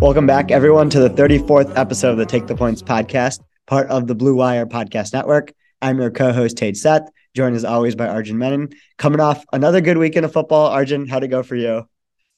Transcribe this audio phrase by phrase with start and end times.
[0.00, 4.06] Welcome back, everyone, to the 34th episode of the Take the Points podcast, part of
[4.06, 5.52] the Blue Wire Podcast Network.
[5.82, 8.70] I'm your co host, Tej Seth, joined as always by Arjun Menon.
[8.96, 10.68] Coming off another good weekend of football.
[10.68, 11.86] Arjun, how'd it go for you?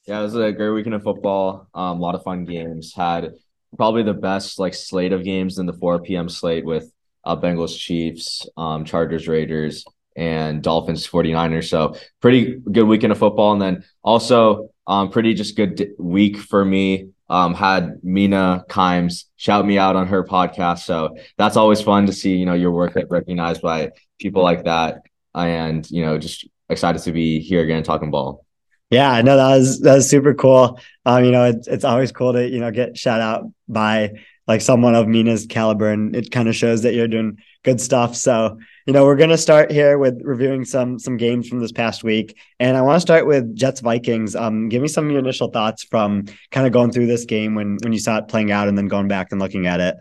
[0.05, 1.69] Yeah, it was a great weekend of football.
[1.73, 2.93] Um, a lot of fun games.
[2.93, 3.31] Had
[3.77, 6.27] probably the best like slate of games in the 4 p.m.
[6.27, 6.91] slate with
[7.23, 9.85] uh, Bengals, Chiefs, um, Chargers, Raiders,
[10.17, 11.69] and Dolphins, 49ers.
[11.69, 13.53] So pretty good weekend of football.
[13.53, 17.12] And then also um, pretty just good week for me.
[17.33, 20.79] Um, had Mina Kimes shout me out on her podcast.
[20.79, 23.89] So that's always fun to see, you know, your work get recognized by
[24.19, 25.01] people like that.
[25.33, 28.45] And, you know, just excited to be here again talking ball.
[28.91, 30.79] Yeah, no, that was that was super cool.
[31.03, 34.61] Um, you know, it's it's always cool to you know get shout out by like
[34.61, 38.15] someone of Mina's caliber, and it kind of shows that you're doing good stuff.
[38.15, 42.03] So, you know, we're gonna start here with reviewing some some games from this past
[42.03, 44.35] week, and I want to start with Jets Vikings.
[44.35, 47.55] Um, give me some of your initial thoughts from kind of going through this game
[47.55, 49.95] when when you saw it playing out, and then going back and looking at it.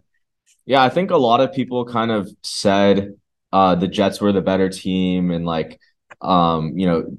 [0.66, 3.14] Yeah, I think a lot of people kind of said
[3.52, 5.80] uh the Jets were the better team and like
[6.20, 7.16] um you know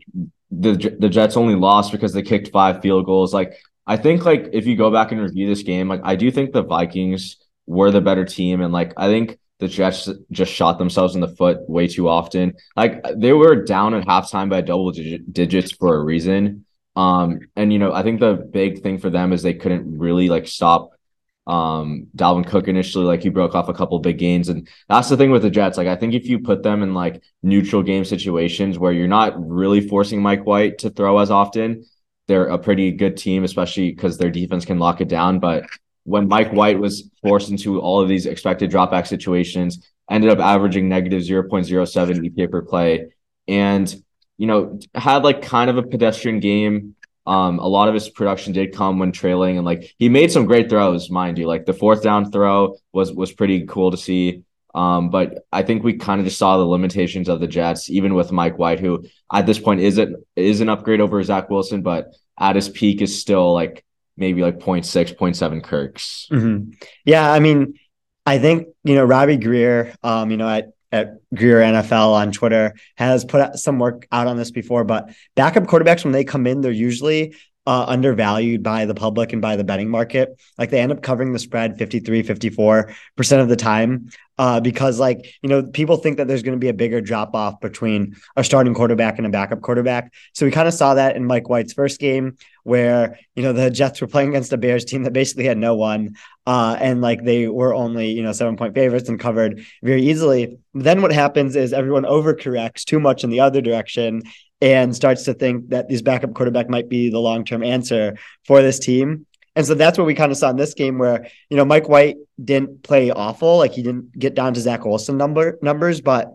[0.51, 3.33] the the Jets only lost because they kicked five field goals.
[3.33, 6.31] Like I think like if you go back and review this game, like I do
[6.31, 10.77] think the Vikings were the better team and like I think the Jets just shot
[10.77, 12.53] themselves in the foot way too often.
[12.75, 16.65] Like they were down at halftime by double digit, digits for a reason.
[16.97, 20.27] Um and you know, I think the big thing for them is they couldn't really
[20.27, 20.91] like stop
[21.47, 25.17] um Dalvin Cook initially like he broke off a couple big gains and that's the
[25.17, 28.03] thing with the Jets like I think if you put them in like neutral game
[28.05, 31.85] situations where you're not really forcing Mike White to throw as often
[32.27, 35.65] they're a pretty good team especially because their defense can lock it down but
[36.03, 40.89] when Mike White was forced into all of these expected dropback situations ended up averaging
[40.89, 43.07] negative 0.07 EPA per play
[43.47, 43.95] and
[44.37, 48.53] you know had like kind of a pedestrian game um, a lot of his production
[48.53, 51.47] did come when trailing, and like he made some great throws, mind you.
[51.47, 54.43] Like the fourth down throw was was pretty cool to see.
[54.75, 58.15] Um, but I think we kind of just saw the limitations of the Jets, even
[58.15, 62.13] with Mike White, who at this point isn't is an upgrade over Zach Wilson, but
[62.37, 63.85] at his peak is still like
[64.17, 66.27] maybe like 0.6, 0.7 Kirks.
[66.31, 66.71] Mm-hmm.
[67.05, 67.75] Yeah, I mean,
[68.25, 72.75] I think you know Robbie Greer, um, you know at at Greer NFL on Twitter
[72.95, 76.61] has put some work out on this before, but backup quarterbacks when they come in,
[76.61, 77.35] they're usually
[77.65, 80.39] uh, undervalued by the public and by the betting market.
[80.57, 85.25] Like they end up covering the spread 53, 54% of the time uh, because like,
[85.41, 88.43] you know, people think that there's going to be a bigger drop off between a
[88.43, 90.13] starting quarterback and a backup quarterback.
[90.33, 93.69] So we kind of saw that in Mike White's first game where, you know, the
[93.69, 96.15] Jets were playing against a Bears team that basically had no one.
[96.47, 100.57] Uh, and like they were only, you know, seven point favorites and covered very easily.
[100.73, 104.23] Then what happens is everyone overcorrects too much in the other direction
[104.61, 108.61] and starts to think that these backup quarterback might be the long term answer for
[108.61, 109.25] this team.
[109.55, 111.87] And so that's what we kind of saw in this game where, you know, Mike
[111.87, 113.57] White didn't play awful.
[113.57, 116.33] Like he didn't get down to Zach Wilson number numbers, but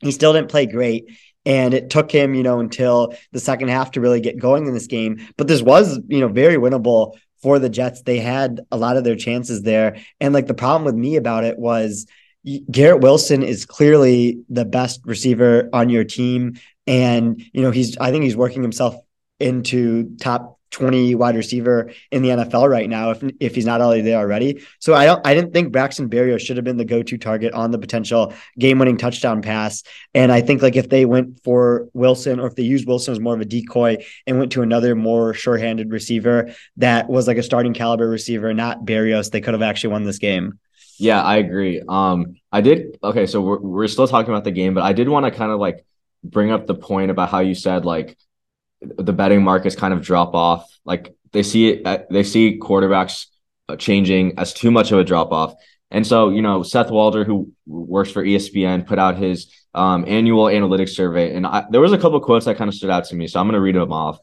[0.00, 1.16] he still didn't play great.
[1.46, 4.74] And it took him, you know, until the second half to really get going in
[4.74, 5.26] this game.
[5.36, 8.02] But this was, you know, very winnable for the Jets.
[8.02, 9.96] They had a lot of their chances there.
[10.20, 12.06] And like the problem with me about it was
[12.70, 16.58] Garrett Wilson is clearly the best receiver on your team.
[16.86, 18.96] And, you know, he's, I think he's working himself
[19.38, 24.02] into top 20 wide receiver in the NFL right now if if he's not already
[24.02, 24.62] there already.
[24.78, 27.70] So I don't I didn't think Braxton Berrios should have been the go-to target on
[27.70, 29.82] the potential game-winning touchdown pass.
[30.14, 33.20] And I think like if they went for Wilson or if they used Wilson as
[33.20, 37.42] more of a decoy and went to another more sure-handed receiver that was like a
[37.42, 40.58] starting caliber receiver, not Berrios, they could have actually won this game.
[40.98, 41.82] Yeah, I agree.
[41.88, 42.98] Um, I did.
[43.02, 45.50] Okay, so we're we're still talking about the game, but I did want to kind
[45.50, 45.84] of like
[46.22, 48.18] bring up the point about how you said like
[48.80, 50.66] the betting markets kind of drop off.
[50.84, 53.26] Like they see it, they see quarterbacks
[53.68, 55.54] uh, changing as too much of a drop off.
[55.90, 60.44] And so, you know, Seth Walder, who works for ESPN, put out his um, annual
[60.44, 63.16] analytics survey, and I, there was a couple quotes that kind of stood out to
[63.16, 63.26] me.
[63.26, 64.18] So I'm going to read them off.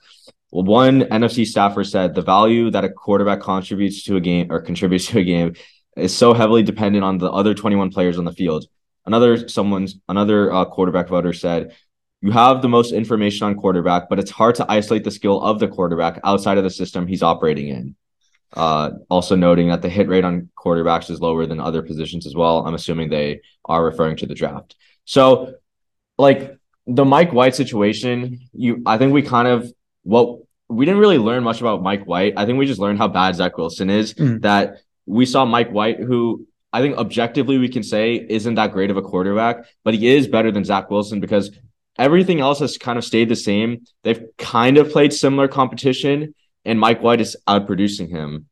[0.51, 4.61] Well, one NFC staffer said the value that a quarterback contributes to a game or
[4.61, 5.55] contributes to a game
[5.97, 8.65] is so heavily dependent on the other 21 players on the field.
[9.05, 11.75] another someone's another uh, quarterback voter said
[12.21, 15.59] you have the most information on quarterback, but it's hard to isolate the skill of
[15.59, 17.95] the quarterback outside of the system he's operating in.
[18.53, 22.33] Uh, also noting that the hit rate on quarterbacks is lower than other positions as
[22.33, 22.65] well.
[22.65, 24.75] I'm assuming they are referring to the draft.
[25.05, 25.55] So,
[26.17, 29.71] like the Mike White situation, you I think we kind of
[30.03, 30.39] what
[30.69, 32.33] we didn't really learn much about Mike White.
[32.37, 34.13] I think we just learned how bad Zach Wilson is.
[34.13, 34.41] Mm.
[34.41, 38.91] That we saw Mike White, who I think objectively we can say isn't that great
[38.91, 41.51] of a quarterback, but he is better than Zach Wilson because
[41.97, 43.85] everything else has kind of stayed the same.
[44.03, 46.35] They've kind of played similar competition,
[46.65, 48.47] and Mike White is outproducing him.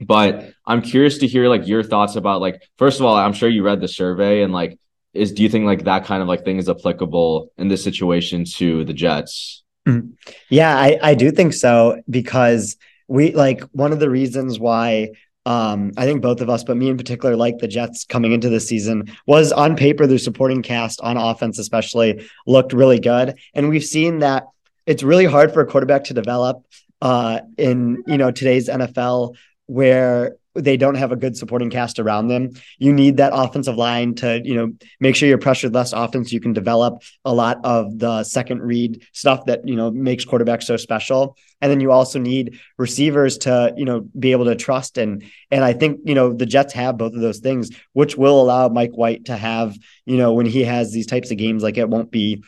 [0.00, 3.48] But I'm curious to hear like your thoughts about like first of all, I'm sure
[3.48, 4.78] you read the survey and like
[5.14, 8.44] is do you think like that kind of like thing is applicable in this situation
[8.44, 9.64] to the Jets?
[9.88, 10.10] Mm-hmm.
[10.50, 12.76] Yeah, I, I do think so because
[13.08, 15.12] we like one of the reasons why
[15.46, 18.48] um, I think both of us, but me in particular, like the Jets coming into
[18.48, 23.68] the season, was on paper their supporting cast on offense, especially looked really good, and
[23.68, 24.48] we've seen that
[24.86, 26.66] it's really hard for a quarterback to develop
[27.00, 32.28] uh, in you know today's NFL where they don't have a good supporting cast around
[32.28, 32.50] them.
[32.78, 36.32] You need that offensive line to, you know, make sure you're pressured less often so
[36.32, 40.64] you can develop a lot of the second read stuff that, you know, makes quarterbacks
[40.64, 41.36] so special.
[41.60, 45.64] And then you also need receivers to, you know, be able to trust and and
[45.64, 48.92] I think, you know, the Jets have both of those things, which will allow Mike
[48.92, 52.10] White to have, you know, when he has these types of games like it won't
[52.10, 52.42] be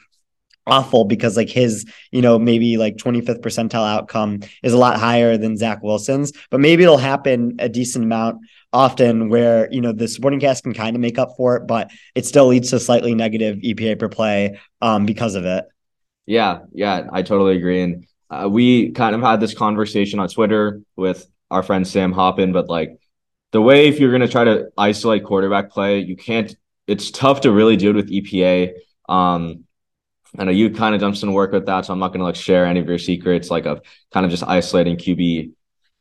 [0.69, 5.37] awful because like his, you know, maybe like 25th percentile outcome is a lot higher
[5.37, 8.39] than Zach Wilson's, but maybe it'll happen a decent amount
[8.73, 11.91] often where, you know, the supporting cast can kind of make up for it, but
[12.15, 15.65] it still leads to slightly negative EPA per play um, because of it.
[16.27, 17.83] Yeah, yeah, I totally agree.
[17.83, 22.53] And uh, we kind of had this conversation on Twitter with our friend Sam Hoppen,
[22.53, 22.99] but like
[23.53, 26.55] the way if you're going to try to isolate quarterback play, you can't,
[26.87, 28.73] it's tough to really do it with EPA.
[29.09, 29.65] Um,
[30.37, 32.27] I know you kind of done some work with that, so I'm not going to
[32.27, 33.81] like share any of your secrets, like of
[34.13, 35.53] kind of just isolating QB,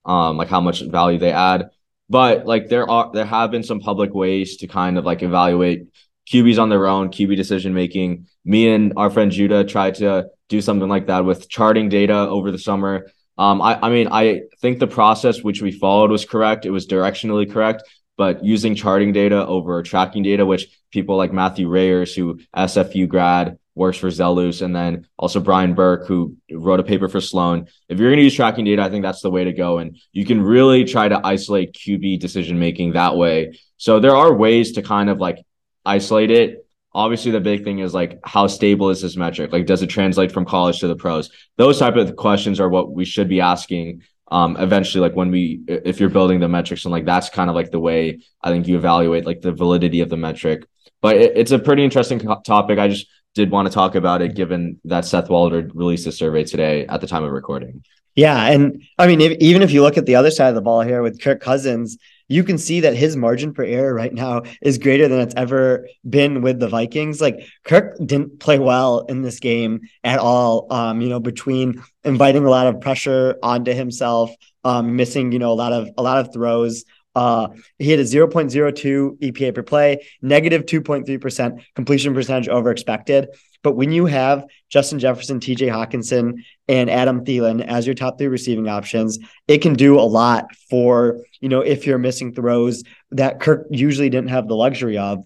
[0.06, 1.70] um, like how much value they add.
[2.10, 5.88] But like there are there have been some public ways to kind of like evaluate
[6.32, 8.28] QBs on their own, QB decision making.
[8.44, 12.52] Me and our friend Judah tried to do something like that with charting data over
[12.52, 13.08] the summer.
[13.38, 16.66] Um, I, I mean, I think the process which we followed was correct.
[16.66, 17.84] It was directionally correct,
[18.18, 23.58] but using charting data over tracking data, which people like Matthew Reyers, who SFU grad,
[23.78, 27.68] works for Zelus, and then also Brian Burke, who wrote a paper for Sloan.
[27.88, 29.78] If you're going to use tracking data, I think that's the way to go.
[29.78, 33.60] And you can really try to isolate QB decision making that way.
[33.78, 35.38] So there are ways to kind of like
[35.86, 36.66] isolate it.
[36.94, 39.54] Obviously, the big thing is like how stable is this metric?
[39.54, 41.30] Like, does it translate from college to the pros?
[41.58, 45.62] Those type of questions are what we should be asking um eventually like when we
[45.68, 48.68] if you're building the metrics and like that's kind of like the way i think
[48.68, 50.68] you evaluate like the validity of the metric
[51.02, 53.08] but it, it's a pretty interesting topic i just
[53.38, 57.02] did want to talk about it given that Seth Walder released a survey today at
[57.02, 57.84] the time of recording.
[58.16, 58.48] Yeah.
[58.48, 60.82] And I mean, if, even if you look at the other side of the ball
[60.82, 64.80] here with Kirk Cousins, you can see that his margin for error right now is
[64.80, 67.22] greater than it's ever been with the Vikings.
[67.22, 70.66] Like Kirk didn't play well in this game at all.
[70.74, 74.32] Um, you know, between inviting a lot of pressure onto himself,
[74.64, 76.86] um, missing, you know, a lot of a lot of throws.
[77.18, 77.48] Uh,
[77.80, 83.30] he had a 0.02 EPA per play, negative 2.3% completion percentage over expected.
[83.64, 88.28] But when you have Justin Jefferson, TJ Hockenson, and Adam Thielen as your top three
[88.28, 93.40] receiving options, it can do a lot for, you know, if you're missing throws that
[93.40, 95.26] Kirk usually didn't have the luxury of.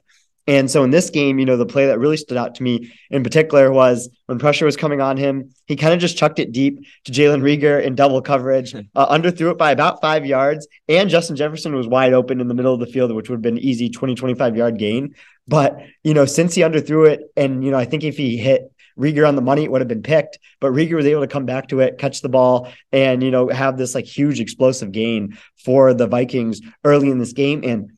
[0.52, 2.92] And so in this game, you know, the play that really stood out to me
[3.10, 6.52] in particular was when pressure was coming on him, he kind of just chucked it
[6.52, 10.68] deep to Jalen Reagor in double coverage, uh, underthrew it by about five yards.
[10.90, 13.42] And Justin Jefferson was wide open in the middle of the field, which would have
[13.42, 15.16] been an easy 20, 25 yard gain.
[15.48, 18.74] But, you know, since he underthrew it, and, you know, I think if he hit
[19.00, 20.38] Reagor on the money, it would have been picked.
[20.60, 23.48] But Reagor was able to come back to it, catch the ball, and, you know,
[23.48, 27.64] have this like huge explosive gain for the Vikings early in this game.
[27.64, 27.94] And,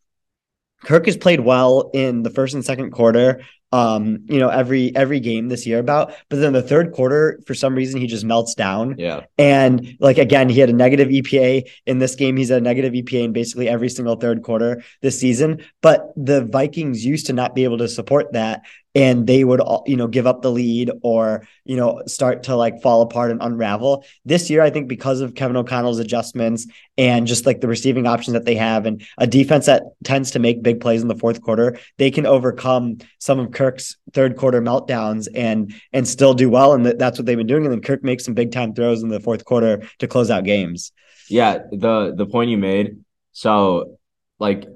[0.83, 3.41] Kirk has played well in the first and second quarter.
[3.71, 7.55] Um, you know, every every game this year about, but then the third quarter, for
[7.55, 8.95] some reason, he just melts down.
[8.99, 9.21] Yeah.
[9.39, 12.37] And like again, he had a negative EPA in this game.
[12.37, 15.65] He's a negative EPA in basically every single third quarter this season.
[15.81, 18.61] But the Vikings used to not be able to support that
[18.95, 22.55] and they would all, you know give up the lead or you know start to
[22.55, 24.05] like fall apart and unravel.
[24.25, 28.33] This year i think because of kevin o'connell's adjustments and just like the receiving options
[28.33, 31.41] that they have and a defense that tends to make big plays in the fourth
[31.41, 36.73] quarter they can overcome some of kirk's third quarter meltdowns and and still do well.
[36.73, 37.65] And that's what they've been doing.
[37.65, 40.43] And then kirk makes some big time throws in the fourth quarter to close out
[40.43, 40.91] games.
[41.29, 42.99] Yeah the the point you made.
[43.31, 43.97] So
[44.39, 44.67] like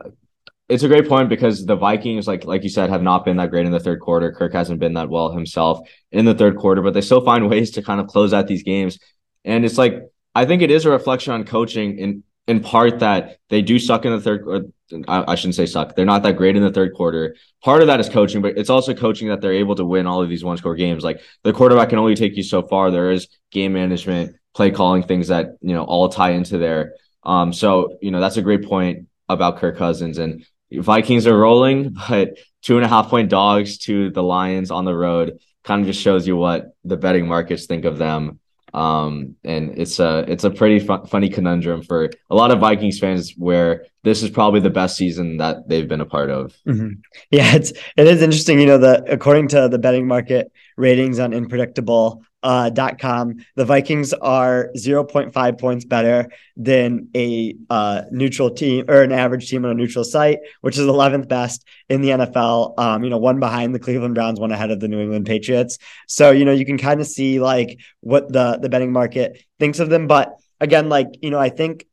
[0.70, 3.50] it's a great point because the Vikings, like like you said, have not been that
[3.50, 4.32] great in the third quarter.
[4.34, 5.80] Kirk hasn't been that well himself
[6.12, 8.64] in the third quarter, but they still find ways to kind of close out these
[8.64, 9.00] games.
[9.46, 10.04] And it's like
[10.36, 14.06] I think it is a reflection on coaching in in part that they do suck
[14.06, 14.44] in the third.
[14.46, 14.62] Or
[15.08, 15.96] I, I shouldn't say suck.
[15.96, 17.36] They're not that great in the third quarter.
[17.64, 20.22] Part of that is coaching, but it's also coaching that they're able to win all
[20.22, 21.04] of these one score games.
[21.04, 22.92] Like the quarterback can only take you so far.
[22.92, 26.96] There is game management, play calling, things that you know all tie into there.
[27.24, 31.96] Um, so you know that's a great point about Kirk Cousins and Vikings are rolling,
[32.10, 35.88] but two and a half point dogs to the Lions on the road kind of
[35.88, 38.40] just shows you what the betting markets think of them.
[38.74, 43.34] Um, and it's a it's a pretty funny conundrum for a lot of Vikings fans
[43.38, 46.56] where this is probably the best season that they've been a part of.
[46.68, 47.00] Mm-hmm.
[47.32, 48.60] Yeah, it's it is interesting.
[48.60, 53.36] You know, the according to the betting market ratings on Inpredictable, uh, com.
[53.56, 59.66] The Vikings are 0.5 points better than a uh, neutral team or an average team
[59.66, 62.80] on a neutral site, which is 11th best in the NFL.
[62.80, 65.78] Um, you know, one behind the Cleveland Browns, one ahead of the New England Patriots.
[66.08, 69.80] So, you know, you can kind of see like what the the betting market thinks
[69.80, 70.08] of them.
[70.08, 71.86] But again, like, you know, I think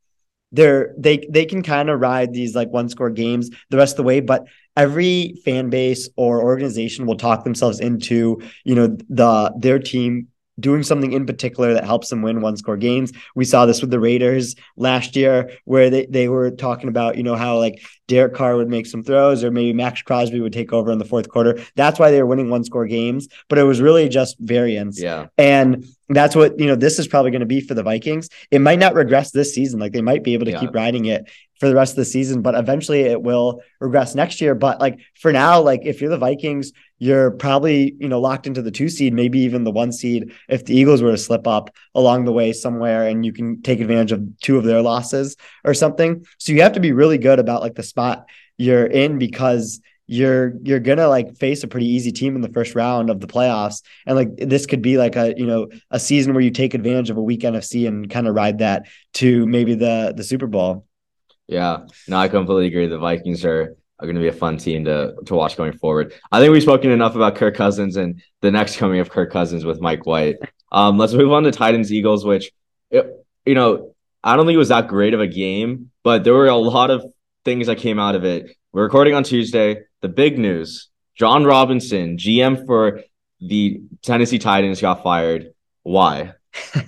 [0.53, 3.97] they're they they can kind of ride these like one score games the rest of
[3.97, 4.45] the way but
[4.77, 10.27] every fan base or organization will talk themselves into you know the their team
[10.59, 13.11] doing something in particular that helps them win one score games.
[13.35, 17.23] We saw this with the Raiders last year where they, they were talking about, you
[17.23, 20.71] know, how like Derek Carr would make some throws or maybe Maxx Crosby would take
[20.71, 21.59] over in the fourth quarter.
[21.75, 25.01] That's why they were winning one score games, but it was really just variance.
[25.01, 25.27] Yeah.
[25.37, 28.29] And that's what, you know, this is probably going to be for the Vikings.
[28.51, 29.79] It might not regress this season.
[29.79, 30.59] Like they might be able to yeah.
[30.59, 31.27] keep riding it
[31.59, 34.55] for the rest of the season, but eventually it will regress next year.
[34.55, 38.61] But like for now, like if you're the Vikings, you're probably, you know, locked into
[38.61, 41.75] the two seed, maybe even the one seed if the Eagles were to slip up
[41.93, 45.73] along the way somewhere and you can take advantage of two of their losses or
[45.73, 46.25] something.
[46.37, 50.53] So you have to be really good about like the spot you're in because you're
[50.61, 53.81] you're gonna like face a pretty easy team in the first round of the playoffs
[54.05, 57.09] and like this could be like a you know a season where you take advantage
[57.09, 60.85] of a weak nfc and kind of ride that to maybe the the super bowl
[61.47, 62.87] yeah, no, I completely agree.
[62.87, 66.13] The Vikings are are going to be a fun team to to watch going forward.
[66.31, 69.65] I think we've spoken enough about Kirk Cousins and the next coming of Kirk Cousins
[69.65, 70.35] with Mike White.
[70.71, 72.51] Um, let's move on to Titans Eagles, which
[72.91, 73.07] it,
[73.45, 76.47] you know I don't think it was that great of a game, but there were
[76.47, 77.05] a lot of
[77.45, 78.57] things that came out of it.
[78.73, 79.83] We're recording on Tuesday.
[80.01, 83.01] The big news: Jon Robinson, GM for
[83.39, 85.53] the Tennessee Titans, got fired.
[85.83, 86.33] Why?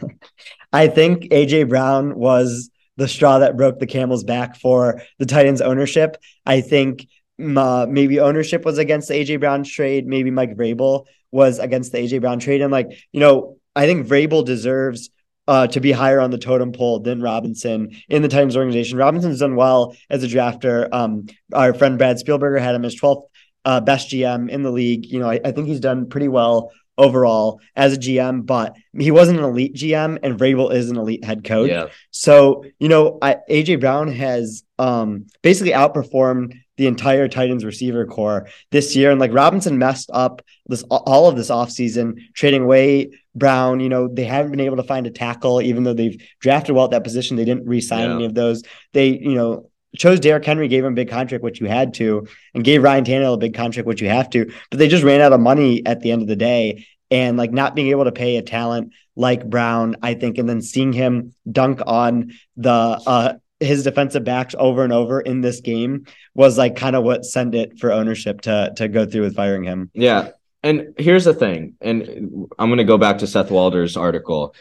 [0.73, 5.61] I think AJ Brown was the straw that broke the camel's back for the Titans
[5.61, 6.17] ownership.
[6.45, 7.07] I think
[7.39, 10.07] uh, maybe ownership was against the AJ Brown trade.
[10.07, 12.61] Maybe Mike Vrabel was against the AJ Brown trade.
[12.61, 15.09] And like, you know, I think Vrabel deserves
[15.47, 18.97] uh, to be higher on the totem pole than Robinson in the Titans organization.
[18.97, 20.89] Robinson's done well as a drafter.
[20.91, 23.23] Um, our friend Brad Spielberger had him as 12th
[23.63, 25.05] uh, best GM in the league.
[25.05, 29.11] You know, I, I think he's done pretty well overall as a GM, but he
[29.11, 31.69] wasn't an elite GM, and Vrabel is an elite head coach.
[31.69, 31.87] Yeah.
[32.11, 38.47] So you know, I, AJ Brown has um, basically outperformed the entire Titans receiver corps
[38.71, 43.79] this year, and like Robinson messed up this all of this offseason, trading away Brown.
[43.79, 46.85] You know, they haven't been able to find a tackle, even though they've drafted well
[46.85, 47.37] at that position.
[47.37, 48.15] They didn't re-sign yeah.
[48.15, 48.63] any of those.
[48.93, 52.27] They, you know, chose Derrick Henry, gave him a big contract, which you had to,
[52.53, 54.51] and gave Ryan Tannehill a big contract, which you have to.
[54.69, 56.85] But they just ran out of money at the end of the day.
[57.09, 60.61] And like not being able to pay a talent like Brown, I think, and then
[60.61, 66.05] seeing him dunk on the uh his defensive backs over and over in this game
[66.35, 69.63] was like kind of what sent it for ownership to to go through with firing
[69.63, 69.89] him.
[69.93, 70.31] Yeah.
[70.63, 74.53] And here's the thing, and I'm going to go back to Seth Walder's article.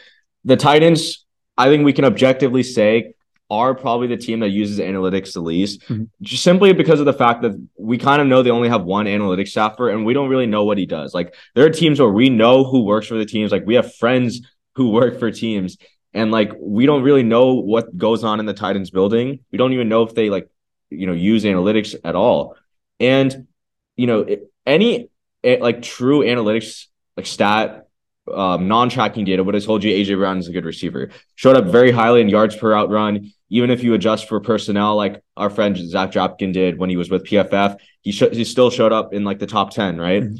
[0.45, 1.25] The Titans,
[1.57, 3.13] I think we can objectively say
[3.49, 6.03] are probably the team that uses analytics the least, mm-hmm.
[6.21, 9.05] just simply because of the fact that we kind of know they only have one
[9.05, 11.13] analytics staffer and we don't really know what he does.
[11.13, 13.51] Like there are teams where we know who works for the teams.
[13.51, 14.41] Like we have friends
[14.75, 15.77] who work for teams
[16.13, 19.39] and like we don't really know what goes on in the Titans building.
[19.51, 20.49] We don't even know if they like,
[20.89, 22.55] you know, use analytics at all.
[22.99, 23.47] And,
[23.95, 24.25] you know,
[24.65, 25.09] any
[25.43, 27.87] eh, like true analytics like stat
[28.33, 31.09] um, non-tracking data would have told you AJ Brown is a good receiver.
[31.35, 33.31] Showed up very highly in yards per route run.
[33.49, 37.09] Even if you adjust for personnel, like our friend Zach Dropkin did when he was
[37.09, 40.23] with PFF, he sh- he still showed up in like the top ten, right?
[40.23, 40.35] Mm-hmm.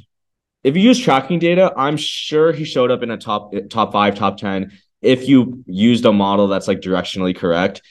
[0.63, 4.15] If you use tracking data, I'm sure he showed up in a top top five,
[4.15, 4.71] top ten.
[5.01, 7.81] If you used a model that's like directionally correct,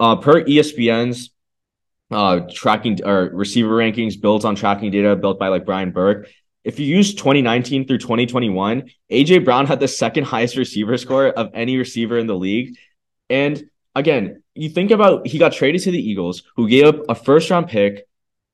[0.00, 1.30] uh, per ESPN's
[2.10, 6.28] uh, tracking or receiver rankings built on tracking data built by like Brian Burke,
[6.64, 11.50] if you use 2019 through 2021, AJ Brown had the second highest receiver score of
[11.52, 12.76] any receiver in the league.
[13.28, 13.62] And
[13.94, 17.50] again, you think about he got traded to the Eagles, who gave up a first
[17.50, 18.06] round pick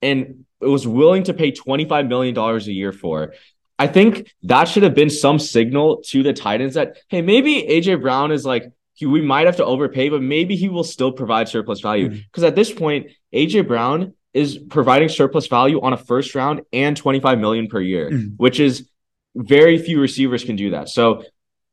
[0.02, 3.34] and was willing to pay $25 million a year for.
[3.78, 8.02] I think that should have been some signal to the Titans that, hey, maybe AJ
[8.02, 11.48] Brown is like, he, we might have to overpay, but maybe he will still provide
[11.48, 12.10] surplus value.
[12.10, 12.44] Because mm-hmm.
[12.44, 17.38] at this point, AJ Brown is providing surplus value on a first round and 25
[17.38, 18.34] million per year, mm-hmm.
[18.36, 18.88] which is
[19.34, 20.90] very few receivers can do that.
[20.90, 21.24] So,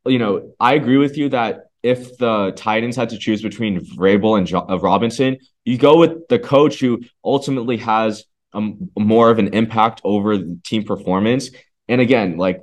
[0.06, 4.38] you know, I agree with you that if the Titans had to choose between Vrabel
[4.38, 9.38] and jo- uh, Robinson, you go with the coach who ultimately has um, more of
[9.38, 11.50] an impact over the team performance.
[11.88, 12.60] And again, like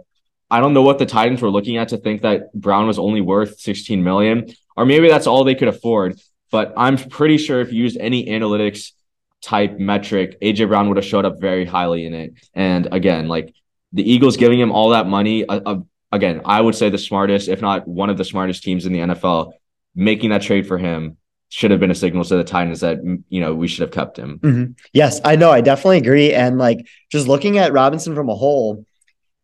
[0.50, 3.22] I don't know what the Titans were looking at to think that Brown was only
[3.22, 6.20] worth 16 million, or maybe that's all they could afford.
[6.52, 8.92] But I'm pretty sure if you used any analytics
[9.42, 12.34] type metric, AJ Brown would have showed up very highly in it.
[12.54, 13.54] And again, like
[13.94, 15.80] the Eagles giving him all that money, uh, uh,
[16.16, 19.00] again, I would say the smartest, if not one of the smartest teams in the
[19.00, 19.54] NFL,
[19.94, 21.18] making that trade for him
[21.50, 24.18] should have been a signal to the Titans that you know we should have kept
[24.18, 24.40] him.
[24.40, 24.72] Mm-hmm.
[24.94, 25.52] Yes, I know.
[25.52, 26.34] I definitely agree.
[26.34, 28.86] And like just looking at Robinson from a whole,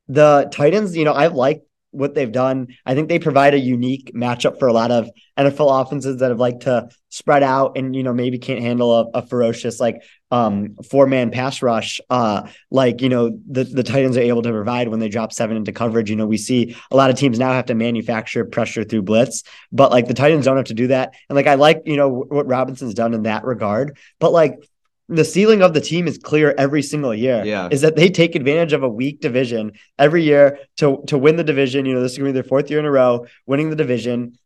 [0.08, 2.68] the Titans, you know, I like what they've done.
[2.86, 6.40] I think they provide a unique matchup for a lot of NFL offenses that have
[6.40, 10.78] liked to spread out and you know maybe can't handle a, a ferocious like um
[10.90, 14.88] four man pass rush uh like you know the the Titans are able to provide
[14.88, 16.10] when they drop seven into coverage.
[16.10, 19.44] You know we see a lot of teams now have to manufacture pressure through blitz,
[19.72, 21.14] but like the Titans don't have to do that.
[21.30, 24.58] And like I like you know what Robinson's done in that regard, but like
[25.12, 27.44] the ceiling of the team is clear every single year.
[27.46, 27.68] Yeah.
[27.70, 31.44] Is that they take advantage of a weak division every year to to win the
[31.44, 31.86] division.
[31.86, 34.38] You know, this is gonna be their fourth year in a row winning the division.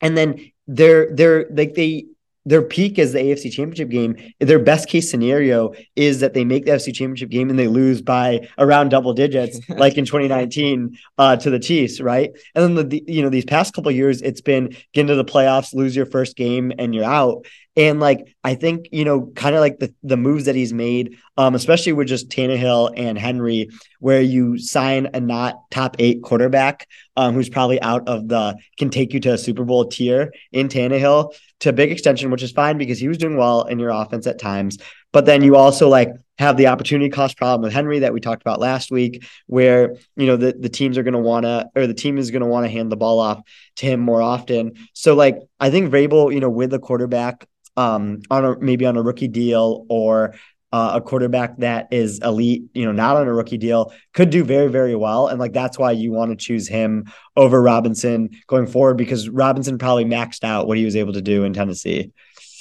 [0.00, 2.06] And then they're they're like they
[2.46, 4.16] their peak is the AFC championship game.
[4.38, 8.00] Their best case scenario is that they make the AFC championship game and they lose
[8.00, 12.30] by around double digits, like in 2019 uh, to the Chiefs, right?
[12.54, 15.24] And then the, the you know these past couple years, it's been get into the
[15.24, 17.46] playoffs, lose your first game, and you're out.
[17.78, 21.16] And like I think you know, kind of like the the moves that he's made,
[21.36, 26.86] um, especially with just Tannehill and Henry, where you sign a not top eight quarterback,
[27.16, 30.68] um, who's probably out of the can take you to a Super Bowl tier in
[30.68, 33.90] Tannehill to a big extension, which is fine because he was doing well in your
[33.90, 34.78] offense at times.
[35.12, 38.42] But then you also like have the opportunity cost problem with Henry that we talked
[38.42, 42.18] about last week, where you know the, the teams are want to or the team
[42.18, 43.40] is going to want to hand the ball off
[43.76, 44.74] to him more often.
[44.92, 48.96] So like I think Vrabel, you know, with the quarterback um, on a maybe on
[48.96, 50.34] a rookie deal or
[50.72, 54.44] uh, a quarterback that is elite, you know, not on a rookie deal, could do
[54.44, 55.28] very, very well.
[55.28, 59.78] And like that's why you want to choose him over Robinson going forward because Robinson
[59.78, 62.12] probably maxed out what he was able to do in Tennessee.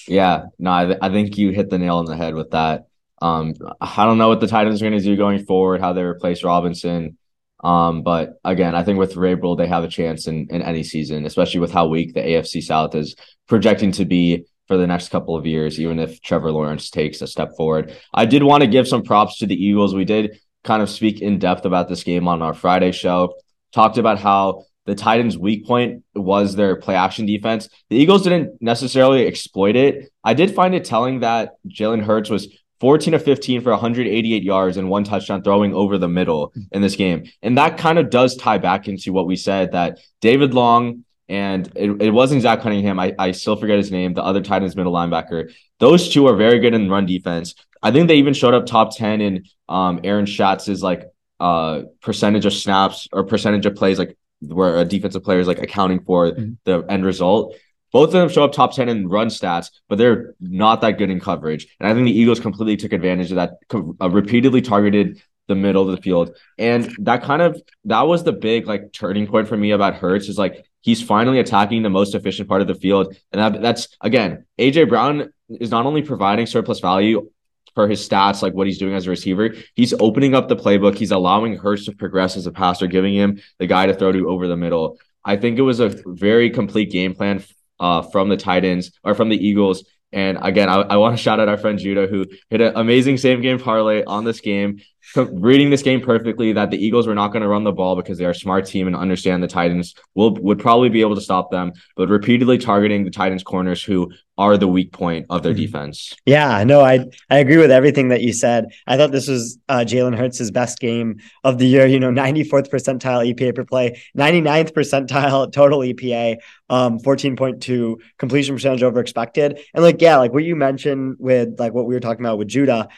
[0.07, 2.85] Yeah, no, I, th- I think you hit the nail on the head with that.
[3.21, 6.03] Um, I don't know what the Titans are going to do going forward, how they
[6.03, 7.17] replace Robinson.
[7.63, 11.25] Um, but again, I think with Vrabel, they have a chance in, in any season,
[11.25, 13.15] especially with how weak the AFC South is
[13.47, 17.27] projecting to be for the next couple of years, even if Trevor Lawrence takes a
[17.27, 17.95] step forward.
[18.13, 19.93] I did want to give some props to the Eagles.
[19.93, 23.35] We did kind of speak in depth about this game on our Friday show,
[23.71, 27.69] talked about how the Titans' weak point was their play action defense.
[27.89, 30.11] The Eagles didn't necessarily exploit it.
[30.23, 32.47] I did find it telling that Jalen Hurts was
[32.81, 36.95] 14 of 15 for 188 yards and one touchdown throwing over the middle in this
[36.95, 37.25] game.
[37.41, 41.67] And that kind of does tie back into what we said that David Long and
[41.75, 42.99] it, it wasn't Zach Cunningham.
[42.99, 45.51] I, I still forget his name, the other Titans middle linebacker.
[45.79, 47.55] Those two are very good in run defense.
[47.81, 51.09] I think they even showed up top 10 in um, Aaron Schatz's like
[51.39, 55.59] uh percentage of snaps or percentage of plays, like where a defensive player is like
[55.59, 56.53] accounting for mm-hmm.
[56.63, 57.55] the end result.
[57.91, 61.09] Both of them show up top 10 in run stats, but they're not that good
[61.09, 61.67] in coverage.
[61.79, 65.87] And I think the Eagles completely took advantage of that, uh, repeatedly targeted the middle
[65.87, 66.35] of the field.
[66.57, 70.27] And that kind of that was the big like turning point for me about Hurts
[70.29, 73.15] is like he's finally attacking the most efficient part of the field.
[73.31, 77.29] And that, that's again, AJ Brown is not only providing surplus value
[77.73, 80.95] for his stats, like what he's doing as a receiver, he's opening up the playbook.
[80.95, 84.29] He's allowing Hurts to progress as a passer, giving him the guy to throw to
[84.29, 84.99] over the middle.
[85.23, 87.43] I think it was a very complete game plan
[87.79, 89.83] uh, from the Titans or from the Eagles.
[90.11, 93.17] And again, I, I want to shout out our friend Judah who hit an amazing
[93.17, 94.81] same game parlay on this game
[95.15, 98.17] reading this game perfectly that the Eagles were not going to run the ball because
[98.17, 101.21] they are a smart team and understand the Titans will would probably be able to
[101.21, 105.53] stop them, but repeatedly targeting the Titans corners who are the weak point of their
[105.53, 105.61] mm-hmm.
[105.61, 106.13] defense.
[106.25, 108.65] Yeah, no, I I agree with everything that you said.
[108.87, 111.85] I thought this was uh, Jalen Hurts' best game of the year.
[111.85, 116.37] You know, 94th percentile EPA per play, 99th percentile total EPA,
[116.69, 121.73] um, 14.2 completion percentage over expected, and like yeah, like what you mentioned with like
[121.73, 122.89] what we were talking about with Judah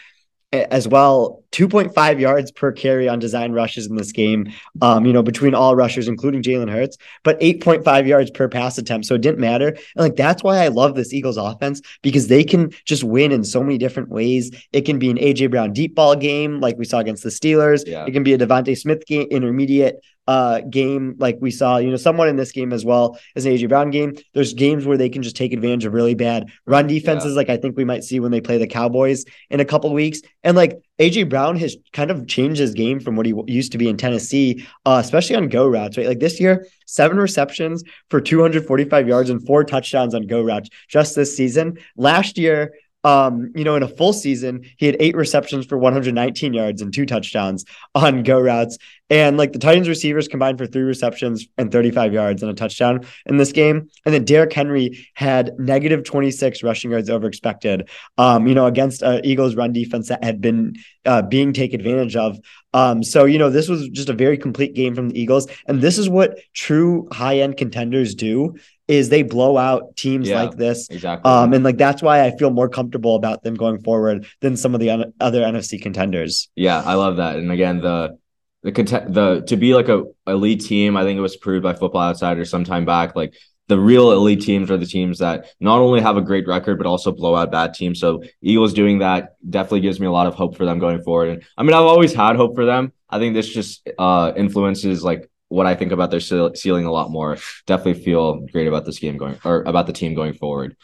[0.54, 4.52] as well 2.5 yards per carry on design rushes in this game,
[4.84, 9.08] um, you know, between all rushers, including Jalen Hurts, but 8.5 yards per pass attempt.
[9.08, 9.70] So it didn't matter.
[9.70, 13.44] And like that's why I love this Eagles offense because they can just win in
[13.44, 14.52] so many different ways.
[14.72, 17.84] It can be an AJ Brown deep ball game, like we saw against the Steelers.
[17.88, 18.06] Yeah.
[18.06, 21.96] It can be a DeVonta Smith game, intermediate uh game like we saw you know
[21.96, 25.10] someone in this game as well as an AJ Brown game there's games where they
[25.10, 28.20] can just take advantage of really bad run defenses like I think we might see
[28.20, 32.12] when they play the Cowboys in a couple weeks and like AJ Brown has kind
[32.12, 35.48] of changed his game from what he used to be in Tennessee uh especially on
[35.48, 36.08] go routes right?
[36.08, 41.16] Like this year seven receptions for 245 yards and four touchdowns on go routes just
[41.16, 41.78] this season.
[41.96, 42.74] Last year
[43.08, 46.94] um, you know, in a full season, he had eight receptions for 119 yards and
[46.94, 47.64] two touchdowns
[47.96, 48.78] on go routes.
[49.10, 53.06] And like the Titans receivers combined for three receptions and 35 yards and a touchdown
[53.26, 53.90] in this game.
[54.04, 59.02] And then Derrick Henry had negative 26 rushing yards over expected, um, you know, against
[59.02, 62.38] uh, Eagles run defense that had been uh, being taken advantage of.
[62.74, 65.48] Um, so, you know, this was just a very complete game from the Eagles.
[65.66, 70.44] And this is what true high end contenders do is they blow out teams Yeah.
[70.44, 70.90] like this.
[70.90, 71.30] Exactly.
[71.30, 74.74] Um, and like that's why I feel more comfortable about them going forward than some
[74.74, 76.50] of the un- other NFC contenders.
[76.56, 77.36] Yeah, I love that.
[77.38, 78.18] And again, the
[78.64, 81.74] the content the to be like a elite team, I think it was proved by
[81.74, 83.16] Football Outsiders sometime back.
[83.16, 83.34] Like
[83.68, 86.88] the real elite teams are the teams that not only have a great record but
[86.88, 88.00] also blow out bad teams.
[88.00, 91.30] So Eagles doing that definitely gives me a lot of hope for them going forward.
[91.30, 92.94] And I mean, I've always had hope for them.
[93.10, 97.10] I think this just uh influences like what I think about their ceiling a lot
[97.10, 97.38] more.
[97.66, 100.76] Definitely feel great about this game going or about the team going forward.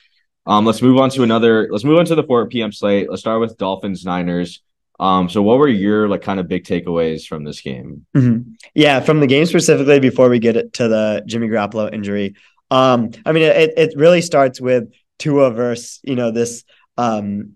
[0.46, 1.68] Um, let's move on to another.
[1.72, 2.72] Let's move on to the 4 p.m.
[2.72, 3.10] slate.
[3.10, 4.62] Let's start with Dolphins Niners.
[5.00, 8.06] Um, so what were your like kind of big takeaways from this game?
[8.16, 8.56] Mhm.
[8.74, 12.36] Yeah, from the game specifically, before we get it to the Jimmy Garoppolo injury,
[12.70, 16.64] um, I mean, it it really starts with Tua versus you know this
[16.98, 17.56] um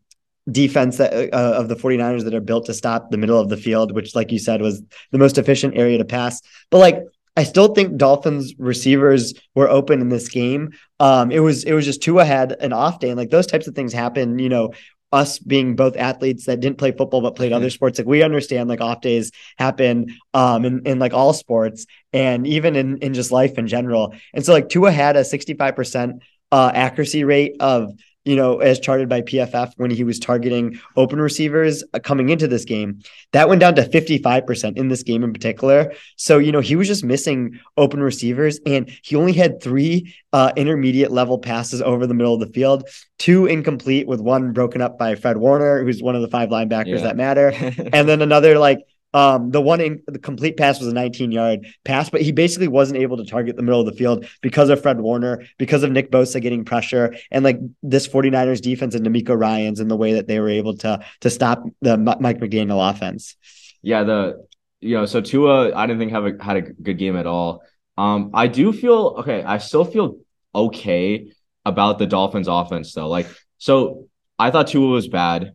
[0.52, 3.58] defense that uh, of the 49ers that are built to stop the middle of the
[3.58, 4.82] field, which, like you said, was
[5.12, 6.42] the most efficient area to pass.
[6.70, 7.04] But like,
[7.36, 10.74] I still think Dolphins receivers were open in this game.
[11.00, 13.68] Um, it was it was just Tua had an off day, and like those types
[13.68, 14.40] of things happen.
[14.40, 14.72] You know,
[15.12, 18.68] us being both athletes that didn't play football but played other sports, like we understand
[18.68, 23.32] like off days happen um in, in like all sports and even in in just
[23.32, 24.14] life in general.
[24.34, 26.20] And so like Tua had a 65%
[26.52, 27.94] uh accuracy rate of
[28.28, 32.48] you know, as charted by PFF when he was targeting open receivers uh, coming into
[32.48, 33.00] this game.
[33.32, 35.94] That went down to 55% in this game in particular.
[36.18, 40.52] So, you know, he was just missing open receivers and he only had three uh,
[40.56, 42.88] intermediate level passes over the middle of the field,
[43.18, 46.98] two incomplete with one broken up by Fred Warner, who's one of the five linebackers
[46.98, 47.04] Yeah.
[47.04, 47.50] that matter.
[47.94, 48.80] and then another like
[49.14, 52.68] um the one in the complete pass was a 19 yard pass but he basically
[52.68, 55.92] wasn't able to target the middle of the field because of Fred Warner because of
[55.92, 60.14] Nick Bosa getting pressure and like this 49ers defense and DeMeco Ryans and the way
[60.14, 63.36] that they were able to to stop the Mike McDaniel offense
[63.82, 64.48] Yeah, the
[64.80, 67.64] you know, so Tua, I didn't think have a, had a good game at all.
[67.98, 69.44] Um, I do feel okay.
[69.44, 70.18] I still feel
[70.54, 71.32] okay
[71.66, 73.08] about the Dolphins' offense though.
[73.08, 75.54] Like, so I thought Tua was bad,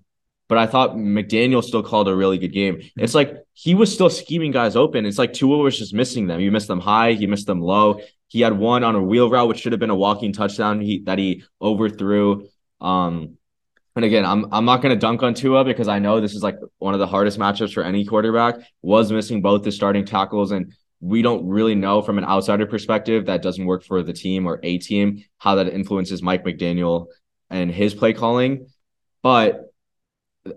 [0.48, 2.82] but I thought McDaniel still called a really good game.
[2.96, 5.06] It's like he was still scheming guys open.
[5.06, 6.40] It's like Tua was just missing them.
[6.40, 8.00] He missed them high, he missed them low.
[8.28, 10.80] He had one on a wheel route, which should have been a walking touchdown.
[10.80, 12.48] He that he overthrew.
[12.80, 13.36] Um,
[13.94, 16.42] and again, I'm I'm not going to dunk on Tua because I know this is
[16.42, 18.56] like one of the hardest matchups for any quarterback.
[18.80, 23.26] Was missing both the starting tackles, and we don't really know from an outsider perspective
[23.26, 27.08] that doesn't work for the team or a team how that influences Mike McDaniel
[27.50, 28.68] and his play calling.
[29.22, 29.71] But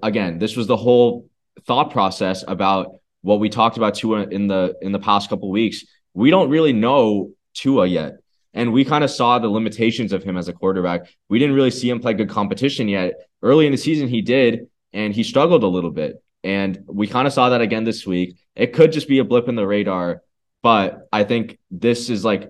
[0.02, 1.28] again, this was the whole
[1.66, 5.86] thought process about what we talked about Tua in the in the past couple weeks.
[6.14, 8.18] We don't really know Tua yet.
[8.54, 11.02] And we kind of saw the limitations of him as a quarterback.
[11.28, 13.14] We didn't really see him play good competition yet.
[13.42, 16.24] Early in the season, he did, and he struggled a little bit.
[16.44, 18.38] And we kind of saw that again this week.
[18.56, 20.22] It could just be a blip in the radar,
[20.64, 22.50] but I think this is like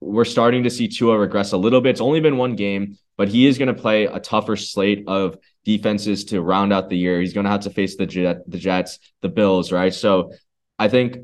[0.00, 1.90] we're starting to see Tua regress a little bit.
[1.90, 5.38] It's only been one game, but he is going to play a tougher slate of
[5.66, 7.20] defenses to round out the year.
[7.20, 9.92] He's going to have to face the Jet, the Jets, the Bills, right?
[9.92, 10.32] So
[10.78, 11.18] I think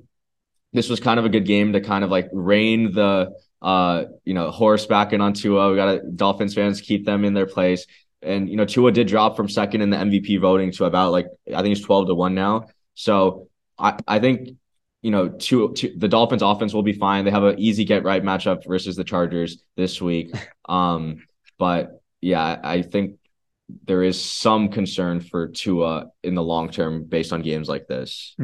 [0.72, 4.35] this was kind of a good game to kind of like rein the uh you
[4.35, 5.70] know horse back in on Tua.
[5.70, 7.87] We got to Dolphins fans keep them in their place.
[8.20, 11.26] And you know Tua did drop from second in the MVP voting to about like
[11.55, 12.66] I think it's 12 to 1 now.
[12.94, 14.57] So I I think
[15.02, 17.24] you know Tua, Tua, the Dolphins offense will be fine.
[17.24, 20.35] They have an easy get right matchup versus the Chargers this week.
[20.68, 21.24] Um
[21.59, 23.18] but yeah, I think
[23.87, 28.35] there is some concern for Tua in the long term based on games like this.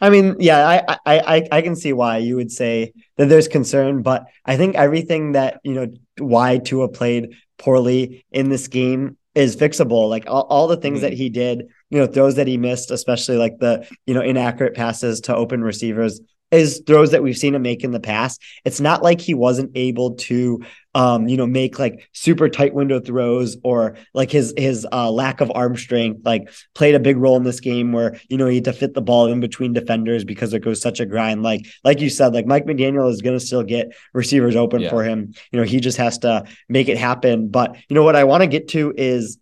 [0.00, 3.48] I mean, yeah, I, I I I can see why you would say that there's
[3.48, 5.86] concern, but I think everything that you know
[6.18, 10.08] why Tua played poorly in this game is fixable.
[10.08, 11.02] Like all, all the things Mhm.
[11.02, 14.74] that he did you know, throws that he missed, especially like the, you know, inaccurate
[14.74, 18.40] passes to open receivers is throws that we've seen him make in the past.
[18.64, 20.60] It's not like he wasn't able to
[20.94, 25.40] um, you know, make like super tight window throws or like his his uh, lack
[25.40, 28.56] of arm strength like played a big role in this game where you know he
[28.56, 31.42] had to fit the ball in between defenders because it goes such a grind.
[31.42, 34.90] Like like you said, like Mike McDaniel is going to still get receivers open Yeah.
[34.90, 35.34] for him.
[35.50, 37.48] You know, he just has to make it happen.
[37.48, 39.38] But you know what I want to get to is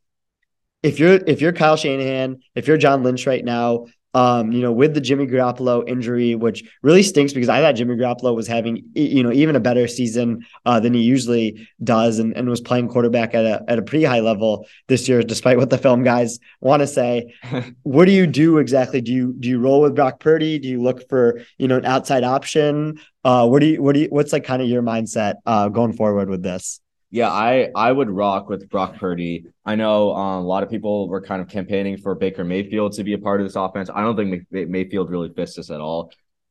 [0.82, 4.72] if you're if you're Kyle Shanahan, if you're John Lynch right now, um, you know,
[4.72, 8.84] with the Jimmy Garoppolo injury, which really stinks because I thought Jimmy Garoppolo was having,
[8.94, 12.88] you know, even a better season uh, than he usually does, and, and was playing
[12.88, 16.38] quarterback at a at a pretty high level this year, despite what the film guys
[16.60, 17.34] want to say.
[17.82, 19.00] what do you do exactly?
[19.00, 20.58] Do you do you roll with Brock Purdy?
[20.58, 22.98] Do you look for you know an outside option?
[23.24, 25.94] Uh, what do you what do you what's like kind of your mindset uh, going
[25.94, 26.81] forward with this?
[27.12, 29.44] Yeah, I I would rock with Brock Purdy.
[29.66, 33.04] I know um, a lot of people were kind of campaigning for Baker Mayfield to
[33.04, 33.90] be a part of this offense.
[33.94, 36.10] I don't think May- Mayfield really fits this at all.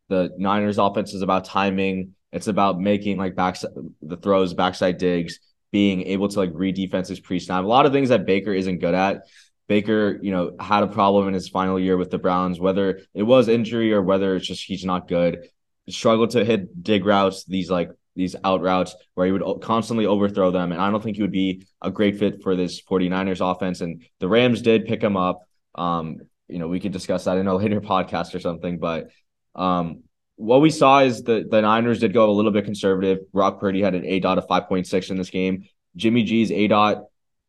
[0.10, 2.14] The Niners offense is about timing.
[2.32, 3.58] It's about making like back
[4.04, 5.40] the throws, backside digs,
[5.72, 7.64] being able to like read defenses pre-snap.
[7.64, 9.24] A lot of things that Baker isn't good at.
[9.68, 13.24] Baker, you know, had a problem in his final year with the Browns, whether it
[13.24, 15.48] was injury or whether it's just he's not good.
[15.90, 20.52] Struggled to hit dig routes, these like these out routes where he would constantly overthrow
[20.52, 20.72] them.
[20.72, 23.82] And I don't think he would be a great fit for this 49ers offense.
[23.82, 25.42] And the Rams did pick him up.
[25.76, 28.80] Um, you know, we could discuss that in a later podcast or something.
[28.80, 29.10] But
[29.56, 30.04] um,
[30.36, 33.32] what we saw is the, the Niners did go a little bit conservative.
[33.32, 35.66] Brock Purdy had an aDOT of 5.6 in this game.
[35.96, 37.06] Jimmy G's aDOT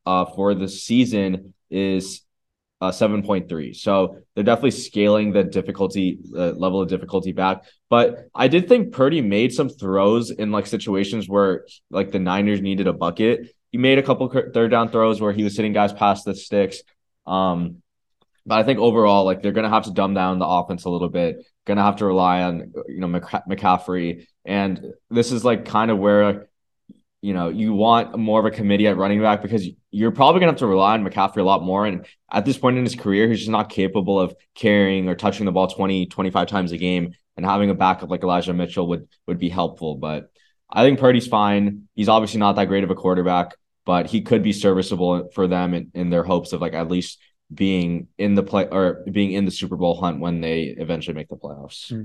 [0.07, 2.22] uh, for the season is
[2.83, 3.77] uh, 7.3.
[3.77, 7.62] So they're definitely scaling the difficulty uh, level of difficulty back.
[7.88, 12.61] But I did think Purdy made some throws in like situations where like the Niners
[12.61, 13.55] needed a bucket.
[13.71, 16.83] He made a couple third down throws where he was hitting guys past the sticks.
[17.25, 17.83] Um,
[18.45, 21.09] but I think overall, like they're gonna have to dumb down the offense a little
[21.09, 21.47] bit.
[21.64, 25.99] Gonna have to rely on you know McC- McCaffrey, and this is like kind of
[25.99, 26.49] where
[27.22, 30.52] you know you want more of a committee at running back because you're probably gonna
[30.52, 31.87] have to rely on McCaffrey a lot more.
[31.87, 35.46] And at this point in his career, he's just not capable of carrying or touching
[35.46, 37.14] the ball 20, 25 times a game.
[37.37, 39.94] And having a backup like Elijah Mitchell would would be helpful.
[39.94, 40.30] But
[40.70, 41.88] I think Purdy's fine.
[41.94, 43.54] He's obviously not that great of a quarterback,
[43.87, 47.18] but he could be serviceable for them in, in their hopes of like at least
[47.52, 51.28] being in the play or being in the Super Bowl hunt when they eventually make
[51.28, 51.88] the playoffs.
[51.88, 52.02] Hmm.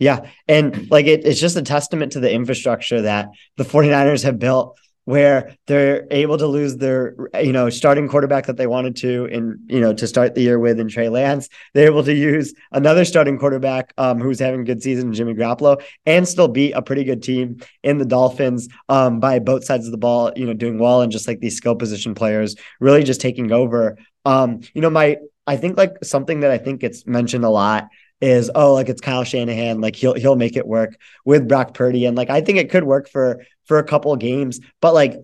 [0.00, 0.30] Yeah.
[0.48, 4.76] And like it, it's just a testament to the infrastructure that the 49ers have built
[5.04, 9.58] where they're able to lose their, you know, starting quarterback that they wanted to in,
[9.66, 11.48] you know, to start the year with in Trey Lance.
[11.74, 15.82] They're able to use another starting quarterback um, who's having a good season, Jimmy Garoppolo,
[16.06, 19.92] and still beat a pretty good team in the Dolphins um, by both sides of
[19.92, 21.02] the ball, you know, doing well.
[21.02, 23.98] And just like these skill position players really just taking over.
[24.24, 27.88] Um, you know, my, I think like something that I think gets mentioned a lot
[28.20, 32.06] is oh like it's Kyle Shanahan like he'll he'll make it work with Brock Purdy.
[32.06, 35.16] And like I think it could work for for a couple of games but like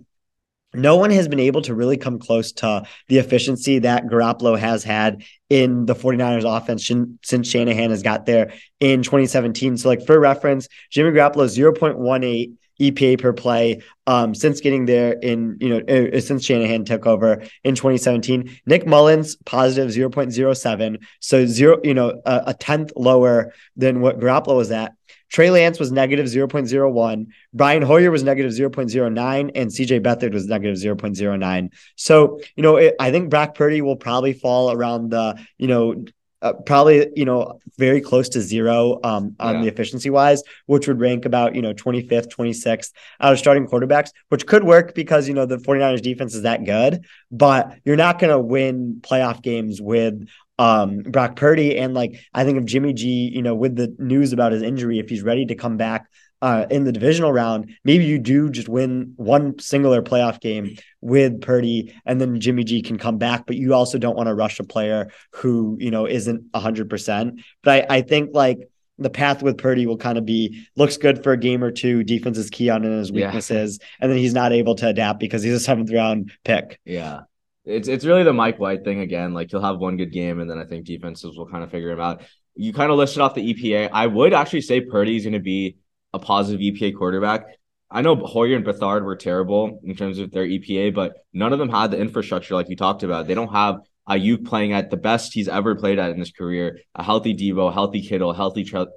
[0.74, 4.84] no one has been able to really come close to the efficiency that Garoppolo has
[4.84, 6.90] had in the 49ers offense
[7.22, 13.20] since Shanahan has got there in 2017 so like for reference Jimmy Garoppolo 0.18 EPA
[13.20, 17.74] per play um, since getting there in, you know, uh, since Shanahan took over in
[17.74, 18.58] 2017.
[18.66, 21.02] Nick Mullens, positive 0.07.
[21.20, 24.94] So zero, you know, a, a tenth lower than what Garoppolo was at.
[25.28, 27.26] Trey Lance was negative 0.01.
[27.52, 29.50] Brian Hoyer was negative 0.09.
[29.54, 31.72] And CJ Beathard was negative 0.09.
[31.96, 36.04] So, you know, it, I think Brock Purdy will probably fall around the, you know,
[36.42, 39.62] uh, probably you know very close to zero um, on Yeah.
[39.62, 44.10] the efficiency wise, which would rank about you know 25th, 26th out of starting quarterbacks,
[44.28, 48.18] which could work because you know the 49ers defense is that good, but you're not
[48.18, 50.26] going to win playoff games with
[50.58, 54.32] um Brock Purdy and like I think of Jimmy G, you know, with the news
[54.32, 56.06] about his injury, if he's ready to come back
[56.42, 61.40] uh in the divisional round, maybe you do just win one singular playoff game with
[61.40, 64.58] Purdy and then Jimmy G can come back, but you also don't want to rush
[64.60, 67.40] a player who, you know, isn't 100%.
[67.62, 68.58] But I I think like
[68.98, 72.02] the path with Purdy will kind of be looks good for a game or two.
[72.02, 73.26] Defense is key on his Yeah.
[73.26, 76.78] weaknesses, and then he's not able to adapt because he's a seventh round pick.
[76.84, 77.20] Yeah.
[77.64, 79.34] It's it's really the Mike White thing again.
[79.34, 81.90] Like he'll have one good game and then I think defenses will kind of figure
[81.90, 82.22] him out.
[82.54, 83.90] You kind of listed off the EPA.
[83.92, 85.76] I would actually say Purdy's going to be
[86.16, 87.46] a positive EPA quarterback.
[87.90, 91.58] I know Hoyer and Beathard were terrible in terms of their EPA, but none of
[91.58, 93.28] them had the infrastructure like you talked about.
[93.28, 96.80] They don't have Aiyuk playing at the best he's ever played at in his career.
[96.94, 98.88] A healthy Debo, healthy Kittle, healthy Trent,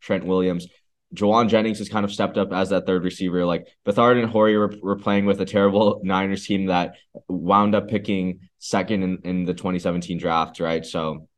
[0.00, 0.66] Trent, Williams.
[1.14, 3.44] Jauan Jennings has kind of stepped up as that third receiver.
[3.44, 6.94] Like Beathard and Hoyer were, were playing with a terrible Niners team that
[7.28, 10.84] wound up picking second in, in the 2017 draft, right?
[10.84, 11.28] So,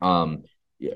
[0.00, 0.44] um,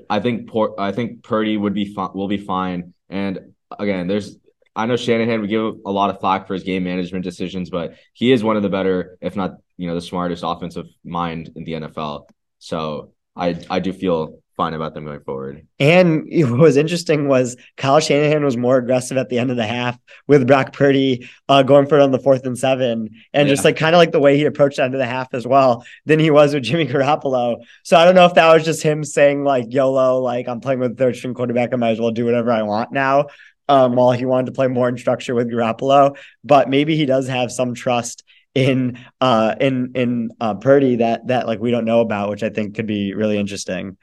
[0.09, 2.93] I think I think Purdy would be fi- will be fine.
[3.09, 4.37] And again, there's
[4.75, 7.95] I know Shanahan would give a lot of flack for his game management decisions, but
[8.13, 11.63] he is one of the better, if not you know, the smartest offensive mind in
[11.63, 12.27] the NFL.
[12.59, 15.67] So I I do feel fine about them going forward.
[15.79, 19.67] And what was interesting was Kyle Shanahan was more aggressive at the end of the
[19.67, 23.53] half with Brock Purdy uh, going for it on the fourth and seven, and yeah.
[23.53, 25.45] just like kind of like the way he approached the end of the half as
[25.47, 27.63] well than he was with Jimmy Garoppolo.
[27.83, 30.79] So I don't know if that was just him saying like YOLO, like I'm playing
[30.79, 33.27] with third string quarterback, I might as well do whatever I want now.
[33.69, 37.27] Um, while he wanted to play more in structure with Garoppolo, but maybe he does
[37.27, 38.23] have some trust
[38.55, 42.49] in uh in in uh Purdy that that like we don't know about, which I
[42.49, 43.97] think could be really interesting.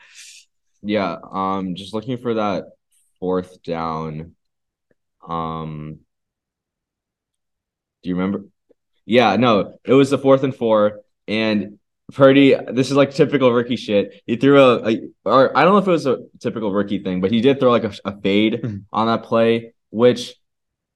[0.83, 2.65] Yeah, um, just looking for that
[3.19, 4.35] fourth down.
[5.27, 6.01] Um,
[8.03, 8.45] do you remember?
[9.07, 11.79] Yeah, no, it was the fourth and four, and
[12.13, 12.55] Purdy.
[12.73, 14.23] This is like typical rookie shit.
[14.27, 17.21] He threw a, a or I don't know if it was a typical rookie thing,
[17.21, 18.77] but he did throw like a, a fade mm-hmm.
[18.93, 20.35] on that play, which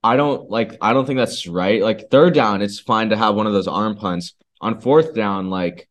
[0.02, 0.76] I don't like.
[0.80, 1.82] I don't think that's right.
[1.82, 4.34] Like third down, it's fine to have one of those arm punts.
[4.60, 5.88] On fourth down, like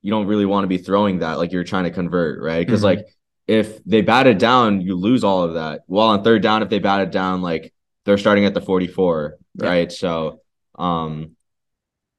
[0.00, 2.66] you don't really want to be throwing that like you're trying to convert, right?
[2.66, 3.00] Because mm-hmm.
[3.00, 3.06] like
[3.46, 5.82] if they bat it down, you lose all of that.
[5.86, 7.72] While on third down, if they bat it down, like
[8.04, 9.66] they're starting at the 44, yeah.
[9.66, 9.92] right?
[9.92, 10.40] So
[10.76, 11.33] um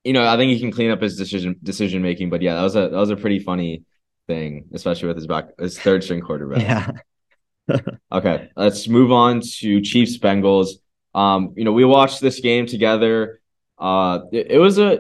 [0.06, 2.62] you know, I think he can clean up his decision decision making, but yeah, that
[2.62, 3.84] was a that was a pretty funny
[4.28, 6.62] thing, especially with his back his third string quarterback.
[6.62, 7.80] Yeah.
[8.12, 10.70] okay, let's move on to Chiefs Bengals.
[11.16, 13.42] Um, you know, we watched this game together.
[13.78, 15.00] Uh it, it was a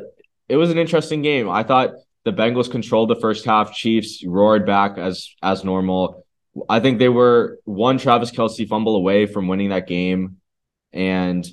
[0.49, 1.49] it was an interesting game.
[1.49, 1.91] I thought
[2.23, 3.73] the Bengals controlled the first half.
[3.73, 6.25] Chiefs roared back as as normal.
[6.67, 10.37] I think they were one Travis Kelce fumble away from winning that game.
[10.91, 11.45] And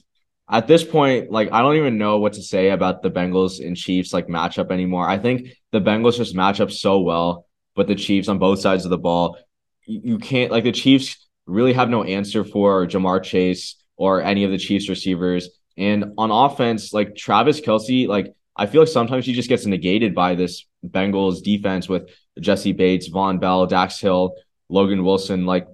[0.53, 3.75] at this point, like I don't even know what to say about the Bengals and
[3.75, 5.09] Chiefs like matchup anymore.
[5.09, 8.85] I think the Bengals just match up so well, but the Chiefs on both sides
[8.85, 9.39] of the ball,
[9.87, 14.51] you, can't like the Chiefs really have no answer for Ja'Marr Chase or any of
[14.51, 15.49] the Chiefs receivers.
[15.79, 20.15] And on offense, like Travis Kelce, like I feel like sometimes he just gets negated
[20.15, 24.35] by this Bengals defense with Jessie Bates, Vonn Bell, Dax Hill,
[24.69, 25.47] Logan Wilson.
[25.47, 25.67] Like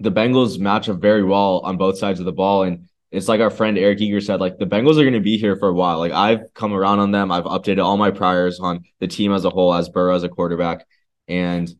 [0.00, 2.64] the Bengals match up very well on both sides of the ball.
[2.64, 5.38] And it's like our friend Eric Eager said, like the Bengals are going to be
[5.38, 5.98] here for a while.
[5.98, 7.30] Like I've come around on them.
[7.30, 10.28] I've updated all my priors on the team as a whole as Burrow as a
[10.28, 10.84] quarterback.
[11.28, 11.72] And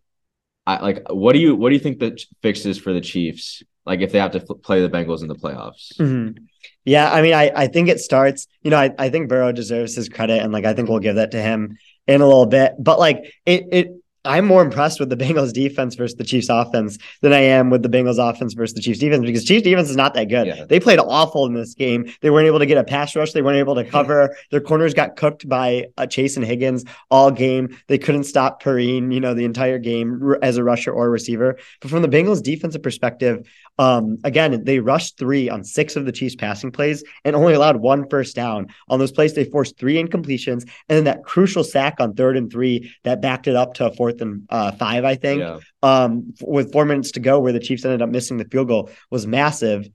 [0.66, 3.64] I like, what do you, what do you think the fix is for the Chiefs?
[3.84, 5.92] Like if they have to play the Bengals in the playoffs?
[5.98, 6.44] Mm-hmm.
[6.84, 9.96] Yeah, I mean, I, I think it starts, you know, I, I think Burrow deserves
[9.96, 12.74] his credit and like I think we'll give that to him in a little bit.
[12.78, 13.88] But like it it
[14.24, 17.82] I'm more impressed with the Bengals defense versus the Chiefs offense than I am with
[17.82, 20.46] the Bengals offense versus the Chiefs defense because Chiefs defense is not that good.
[20.46, 20.64] Yeah.
[20.64, 22.10] They played awful in this game.
[22.22, 23.32] They weren't able to get a pass rush.
[23.32, 24.34] They weren't able to cover.
[24.50, 27.76] Their corners got cooked by uh, Chase and Higgins all game.
[27.88, 31.58] They couldn't stop Perine, you know, the entire game as a rusher or a receiver.
[31.80, 33.46] But from the Bengals defensive perspective,
[33.78, 37.76] um, again, they rushed three on six of the Chiefs passing plays and only allowed
[37.76, 38.68] one first down.
[38.88, 42.50] On those plays, they forced three incompletions and then that crucial sack on third and
[42.50, 45.58] three that backed it up to a fourth and uh, five, I think, yeah.
[45.82, 48.90] um, with four minutes to go, where the Chiefs ended up missing the field goal
[49.10, 49.88] was massive.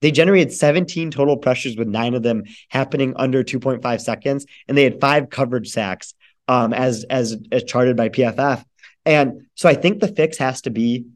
[0.00, 4.84] They generated 17 total pressures with nine of them happening under 2.5 seconds, and they
[4.84, 6.14] had five coverage sacks
[6.48, 8.64] um, as as as charted by PFF.
[9.04, 11.06] And so I think the fix has to be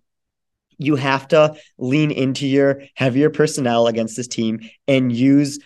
[0.78, 5.58] you have to lean into your heavier personnel against this team and use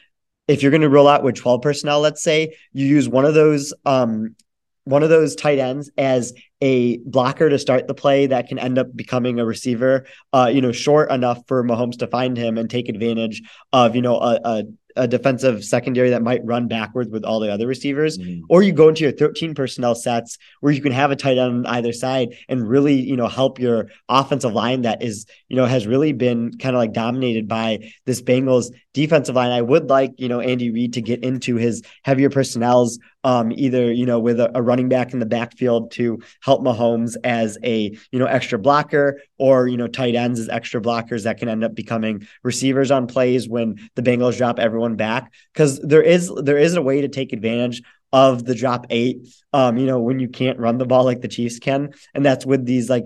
[0.48, 3.35] if you're going to roll out with 12 personnel let's say you use one of
[3.35, 4.37] those um
[4.85, 8.79] one of those tight ends as a blocker to start the play that can end
[8.79, 12.68] up becoming a receiver, uh, you know, short enough for Mahomes to find him and
[12.68, 13.42] take advantage
[13.73, 14.64] of, you know, a, a
[15.00, 18.44] a defensive secondary that might run backwards with all the other receivers, mm-hmm.
[18.50, 21.66] or you go into your 13 personnel sets where you can have a tight end
[21.66, 25.64] on either side and really, you know, help your offensive line that is, you know,
[25.64, 29.50] has really been kind of like dominated by this Bengals defensive line.
[29.50, 33.92] I would like, you know, Andy Reid to get into his heavier personnels, um, either,
[33.92, 37.96] you know, with a, a running back in the backfield to help Mahomes as a,
[38.10, 41.62] you know, extra blocker or, you know, tight ends as extra blockers that can end
[41.62, 45.33] up becoming receivers on plays when the Bengals drop everyone back.
[45.55, 49.29] Cause there is, there is a way to take advantage of the drop eight.
[49.52, 52.44] Um, you know, when you can't run the ball like the Chiefs can, and that's
[52.44, 53.04] with these like,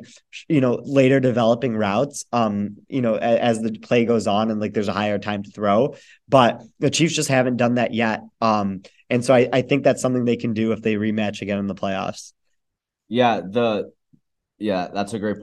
[0.49, 2.25] you know, later developing routes.
[2.33, 5.43] Um, you know, as, as the play goes on and like there's a higher time
[5.43, 5.97] to throw,
[6.29, 8.23] but the Chiefs just haven't done that yet.
[8.41, 11.59] Um, and so I, I think that's something they can do if they rematch again
[11.59, 12.33] in the playoffs.
[13.09, 13.93] Yeah, the
[14.59, 15.37] yeah, that's a great.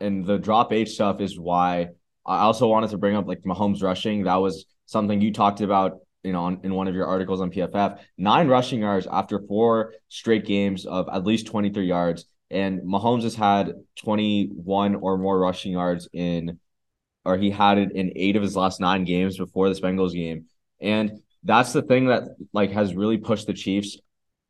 [0.00, 1.88] And the drop eight stuff is why
[2.26, 4.24] I also wanted to bring up like Mahomes rushing.
[4.24, 7.50] That was something you talked about you know, on, in one of your articles on
[7.50, 12.26] PFF, nine rushing yards after four straight games of at least 23 yards.
[12.50, 13.72] And Mahomes has had
[14.02, 16.58] 21 or more rushing yards in,
[17.24, 20.46] or he had it in eight of his last nine games before this Bengals game.
[20.80, 23.98] And that's the thing that like has really pushed the Chiefs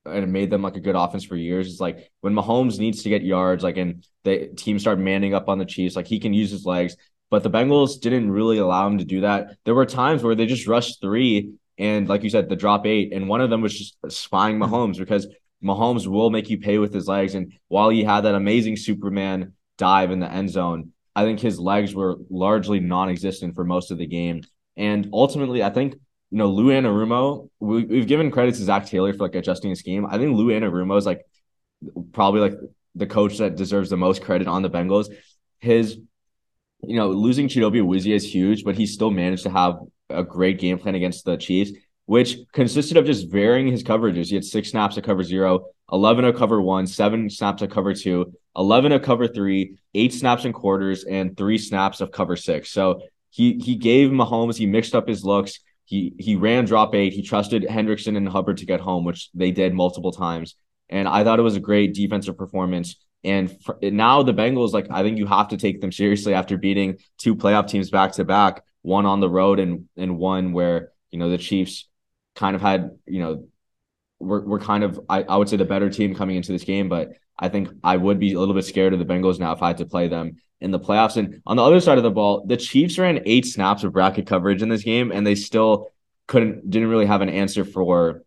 [0.06, 1.68] and made them like a good offense for years.
[1.68, 5.48] Is like when Mahomes needs to get yards, like and the team start manning up
[5.48, 6.96] on the Chiefs, like he can use his legs.
[7.30, 9.56] But the Bengals didn't really allow him to do that.
[9.64, 13.14] There were times where they just rushed three and like you said, the drop eight,
[13.14, 14.72] and one of them was just spying mm-hmm.
[14.72, 15.26] Mahomes because
[15.64, 17.34] Mahomes will make you pay with his legs.
[17.34, 21.58] And while he had that amazing Superman dive in the end zone, I think his
[21.58, 24.42] legs were largely non-existent for most of the game.
[24.76, 25.94] And ultimately, I think
[26.30, 29.80] you know, Lou Anarumo, we, we've given credit to Zac Taylor for like adjusting his
[29.80, 30.06] game.
[30.06, 31.24] I think Lou Anarumo is like
[32.12, 32.54] probably like
[32.94, 35.08] the coach that deserves the most credit on the Bengals.
[35.60, 35.98] His,
[36.82, 39.78] you know, losing Chidobe Awuzie is huge, but he still managed to have
[40.08, 41.72] a great game plan against the Chiefs,
[42.06, 44.26] which consisted of just varying his coverages.
[44.26, 47.94] He had six snaps at cover zero, 11 at cover one, seven snaps at cover
[47.94, 52.70] two, 11 at cover three, eight snaps and quarters, and three snaps of cover six.
[52.70, 55.60] So he he gave Mahomes, he mixed up his looks
[55.90, 57.12] he he ran drop eight.
[57.12, 60.54] He trusted Hendrickson and Hubbard to get home, which they did multiple times.
[60.88, 62.94] And I thought it was a great defensive performance.
[63.22, 66.56] And for, now the Bengals, like I think you have to take them seriously after
[66.56, 70.92] beating two playoff teams back to back, one on the road and and one where
[71.10, 71.88] you know the Chiefs
[72.34, 73.44] kind of had you know
[74.18, 76.88] we're we're kind of I, I would say the better team coming into this game,
[76.88, 79.62] but I think I would be a little bit scared of the Bengals now if
[79.62, 81.16] I had to play them in the playoffs.
[81.16, 84.26] And on the other side of the ball, the Chiefs ran eight snaps of bracket
[84.26, 85.88] coverage in this game, and they still
[86.26, 88.22] couldn't didn't really have an answer for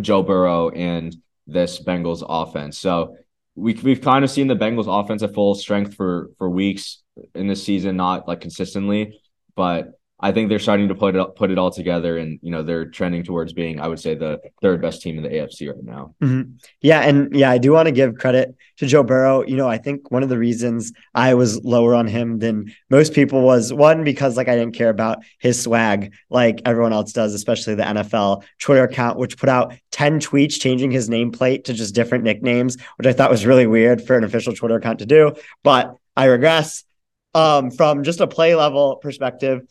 [0.00, 1.16] Joe Burrow and
[1.46, 2.78] this Bengals offense.
[2.78, 3.16] So
[3.54, 7.02] we we've kind of seen the Bengals offense at full strength for for weeks
[7.34, 9.20] in this season, not like consistently,
[9.54, 9.92] but
[10.22, 12.86] I think they're starting to put it put it all together, and you know they're
[12.86, 16.14] trending towards being, I would say, the third best team in the AFC right now.
[16.22, 16.52] Mm-hmm.
[16.80, 19.42] Yeah, and yeah, I do want to give credit to Joe Burrow.
[19.42, 23.14] You know, I think one of the reasons I was lower on him than most
[23.14, 27.34] people was one because like I didn't care about his swag like everyone else does,
[27.34, 31.96] especially the NFL Twitter account, which put out ten tweets changing his nameplate to just
[31.96, 35.32] different nicknames, which I thought was really weird for an official Twitter account to do.
[35.64, 36.84] But I regress
[37.34, 39.66] um, from just a play level perspective.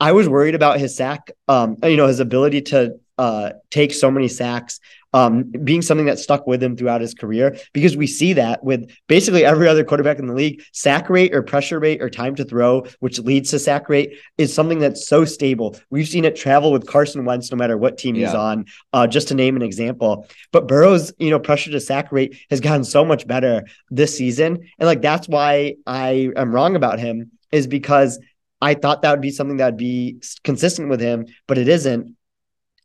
[0.00, 4.10] I was worried about his sack, um, you know, his ability to uh, take so
[4.10, 4.80] many sacks,
[5.12, 8.90] um, being something that stuck with him throughout his career, because we see that with
[9.08, 10.62] basically every other quarterback in the league.
[10.72, 14.54] Sack rate or pressure rate or time to throw, which leads to sack rate, is
[14.54, 15.76] something that's so stable.
[15.90, 18.28] We've seen it travel with Carson Wentz no matter what team yeah.
[18.28, 20.26] he's on, uh, just to name an example.
[20.50, 24.66] But Burrow's, you know, pressure to sack rate has gotten so much better this season.
[24.78, 28.18] And like that's why I am wrong about him, is because
[28.60, 32.16] I thought that would be something that would be consistent with him, but it isn't.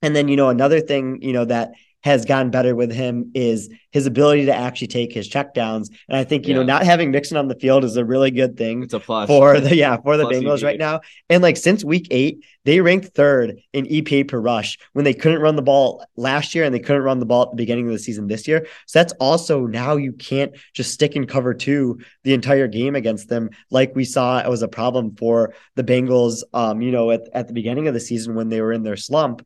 [0.01, 1.71] And then, you know, another thing, you know, that
[2.05, 5.89] has gotten better with him is his ability to actually take his checkdowns.
[6.07, 6.59] And I think, you yeah.
[6.59, 9.27] know, not having Mixon on the field is a really good thing it's a plus.
[9.27, 11.01] for the yeah, for the Bengals right now.
[11.31, 15.41] And like since week eight, they ranked third in EPA per rush when they couldn't
[15.41, 17.93] run the ball last year and they couldn't run the ball at the beginning of
[17.93, 18.67] the season this year.
[18.85, 23.29] So that's also now you can't just stick in cover two the entire game against
[23.29, 27.21] them, like we saw it was a problem for the Bengals um, you know, at,
[27.33, 29.43] at the beginning of the season when they were in their slump.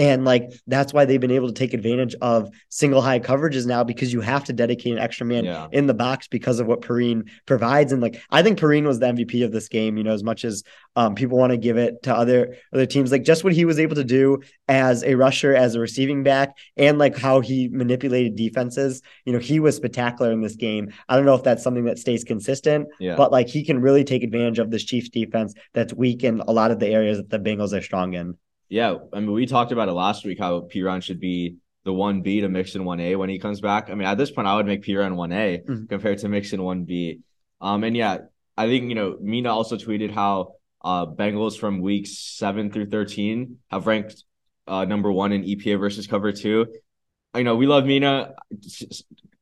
[0.00, 3.84] And like that's why they've been able to take advantage of single high coverages now
[3.84, 5.68] because you have to dedicate an extra man yeah.
[5.72, 7.92] in the box because of what Perine provides.
[7.92, 10.46] And like I think Perine was the MVP of this game, you know, as much
[10.46, 10.64] as
[10.96, 13.78] um, people want to give it to other other teams, like just what he was
[13.78, 18.36] able to do as a rusher, as a receiving back, and like how he manipulated
[18.36, 19.02] defenses.
[19.26, 20.94] You know, he was spectacular in this game.
[21.10, 23.16] I don't know if that's something that stays consistent, yeah.
[23.16, 26.52] but like he can really take advantage of this Chiefs defense that's weak in a
[26.52, 28.38] lot of the areas that the Bengals are strong in.
[28.70, 32.22] Yeah, I mean, we talked about it last week how Perine should be the one
[32.22, 33.90] B to Mixon one A when he comes back.
[33.90, 35.86] I mean, at this point, I would make Perine one A mm-hmm.
[35.86, 37.18] compared to Mixon one B.
[37.60, 38.18] Um, and yeah,
[38.56, 43.58] I think you know Mina also tweeted how uh Bengals from weeks seven through thirteen
[43.72, 44.22] have ranked
[44.68, 46.66] uh number one in EPA versus cover two.
[47.34, 48.34] I know we love Mina.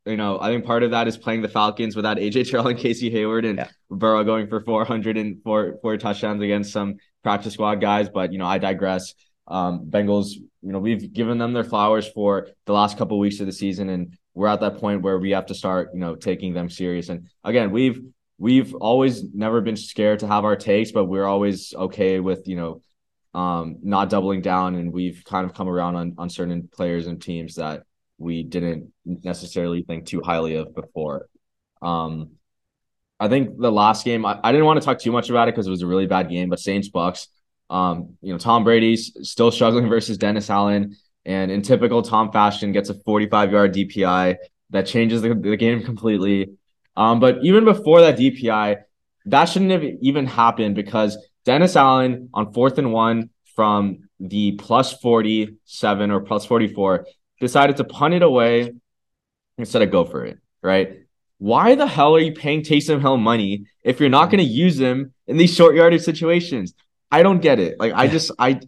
[0.06, 2.78] You know, I think part of that is playing the Falcons without AJ Terrell and
[2.78, 3.68] Casey Hayward and yeah.
[3.90, 8.38] Burrow going for 400 and four, four touchdowns against some practice squad guys, but you
[8.38, 9.14] know, I digress.
[9.46, 13.40] Um, Bengals, you know, we've given them their flowers for the last couple of weeks
[13.40, 16.14] of the season, and we're at that point where we have to start, you know,
[16.14, 17.08] taking them serious.
[17.08, 18.00] And again, we've
[18.38, 22.56] we've always never been scared to have our takes, but we're always okay with you
[22.56, 22.82] know
[23.34, 27.20] um, not doubling down, and we've kind of come around on on certain players and
[27.20, 27.82] teams that
[28.18, 31.28] we didn't necessarily think too highly of before.
[31.80, 32.32] Um,
[33.20, 35.54] I think the last game, I, I didn't want to talk too much about it
[35.54, 37.28] because it was a really bad game, but Saints Bucks,
[37.70, 42.72] Um, you know, Tom Brady's still struggling versus Dennis Allen, and in typical Tom fashion,
[42.72, 44.36] gets a 45 yard DPI
[44.70, 46.54] that changes the, the game completely.
[46.96, 48.78] Um, but even before that DPI,
[49.26, 54.92] that shouldn't have even happened because Dennis Allen on fourth and one from the plus
[55.00, 57.06] 47 or plus 44
[57.40, 58.72] decided to punt it away
[59.58, 61.00] instead of go for it, right?
[61.38, 64.78] Why the hell are you paying Taysom Hill money if you're not going to use
[64.78, 66.74] him in these short yardage situations?
[67.10, 67.78] I don't get it.
[67.78, 68.60] Like, I just, I,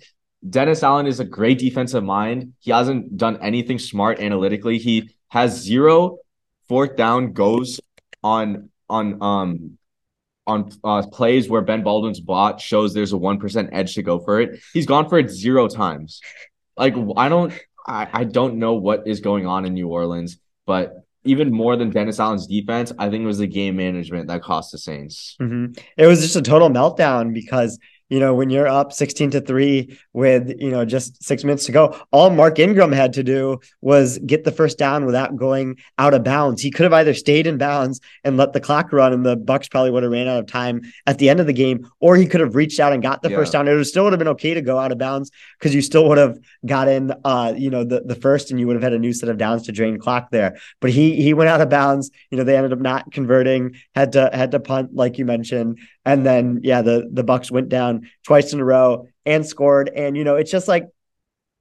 [0.48, 2.54] Dennis Allen is a great defensive mind.
[2.60, 4.78] He hasn't done anything smart analytically.
[4.78, 6.18] He has zero
[6.68, 7.80] fourth down goes
[8.22, 9.78] on, on, um,
[10.46, 14.40] on uh, plays where Ben Baldwin's bot shows there's a 1% edge to go for
[14.40, 14.60] it.
[14.72, 16.20] He's gone for it zero times.
[16.76, 17.52] Like, I don't,
[17.86, 21.90] I, I don't know what is going on in New Orleans, but even more than
[21.90, 25.36] Dennis Allen's defense, I think it was the game management that cost the Saints.
[25.40, 25.78] Mm-hmm.
[25.96, 27.78] It was just a total meltdown because
[28.10, 31.72] you know, when you're up 16 to 3 with, you know, just six minutes to
[31.72, 36.12] go, all Mark Ingram had to do was get the first down without going out
[36.12, 36.60] of bounds.
[36.60, 39.68] He could have either stayed in bounds and let the clock run, and the Bucks
[39.68, 42.26] probably would have ran out of time at the end of the game, or he
[42.26, 43.36] could have reached out and got the yeah.
[43.36, 43.68] first down.
[43.68, 46.08] It would still would have been okay to go out of bounds because you still
[46.08, 46.36] would have
[46.66, 49.28] gotten, uh, you know, the, the first and you would have had a new set
[49.28, 50.58] of downs to drain clock there.
[50.80, 52.10] But he he went out of bounds.
[52.30, 55.78] You know, they ended up not converting, had to had to punt, like you mentioned.
[56.04, 59.90] And then yeah, the the Bucks went down twice in a row and scored.
[59.94, 60.88] And you know, it's just like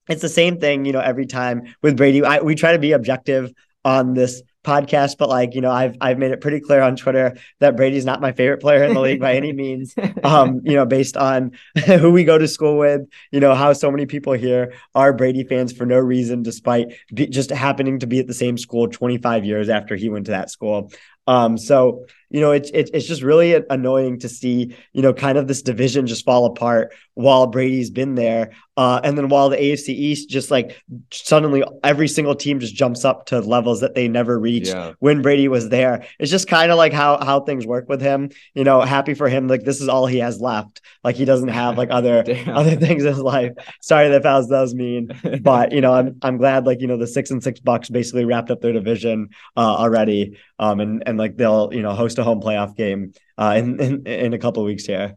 [0.10, 2.24] it's the same thing, you know, every time with Brady.
[2.24, 3.54] I, we try to be objective
[3.86, 7.38] on this podcast, but like, you know, I've I've made it pretty clear on Twitter
[7.60, 9.96] that Brady's not my favorite player in the league by any means.
[10.22, 11.52] Um, you know, based on
[11.86, 15.44] who we go to school with, you know, how so many people here are Brady
[15.44, 19.46] fans for no reason, despite be, just happening to be at the same school 25
[19.46, 20.92] years after he went to that school.
[21.26, 25.38] Um, so you know, it's it's it's just really annoying to see, you know, kind
[25.38, 28.52] of this division just fall apart while Brady's been there.
[28.78, 33.04] Uh, and then while the AFC East just like suddenly every single team just jumps
[33.04, 34.94] up to levels that they never reached yeah.
[35.00, 36.06] when Brady was there.
[36.18, 38.30] It's just kind of like how how things work with him.
[38.54, 39.48] You know, happy for him.
[39.48, 40.82] Like this is all he has left.
[41.04, 43.52] Like he doesn't have like other other things in his life.
[43.82, 45.12] Sorry that was that was mean,
[45.42, 48.24] but you know, I'm I'm glad like you know the six and six Bucks basically
[48.24, 50.38] wrapped up their division uh, already.
[50.60, 54.08] Um, and and like they'll you know host a home playoff game uh, in, in
[54.08, 55.16] in a couple weeks here.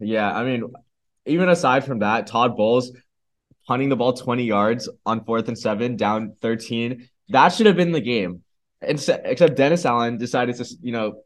[0.00, 0.64] Yeah, I mean,
[1.26, 2.92] even aside from that, Todd Bowles
[3.66, 7.08] punting the ball 20 yards on fourth and seven, down 13.
[7.28, 8.42] That should have been the game.
[8.80, 11.22] Except Dennis Allen decided to, you know,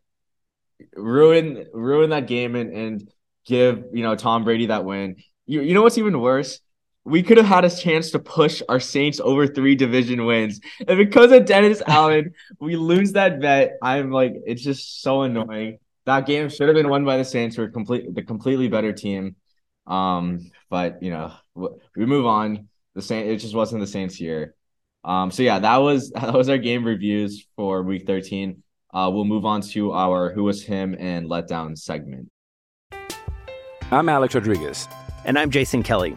[0.97, 3.11] ruin ruin that game and, and
[3.47, 5.17] give, you know, Tom Brady that win.
[5.47, 6.61] You, you know what's even worse?
[7.05, 10.61] We could have had a chance to push our Saints over three division wins.
[10.87, 13.79] And because of Dennis Allen, we lose that bet.
[13.83, 15.79] I'm like, it's just so annoying.
[16.07, 17.59] That game should have been won by the Saints.
[17.59, 19.37] We're complete the completely better team.
[19.87, 22.69] Um, but you know, we move on.
[22.95, 24.55] The Saint it just wasn't the Saints here.
[25.05, 28.63] Um, so yeah, that was that was our game reviews for week 13.
[28.93, 32.29] Uh, we'll move on to our who was him and letdown segment.
[33.91, 34.89] I'm Alex Rodriguez.
[35.25, 36.17] And I'm Jason Kelly.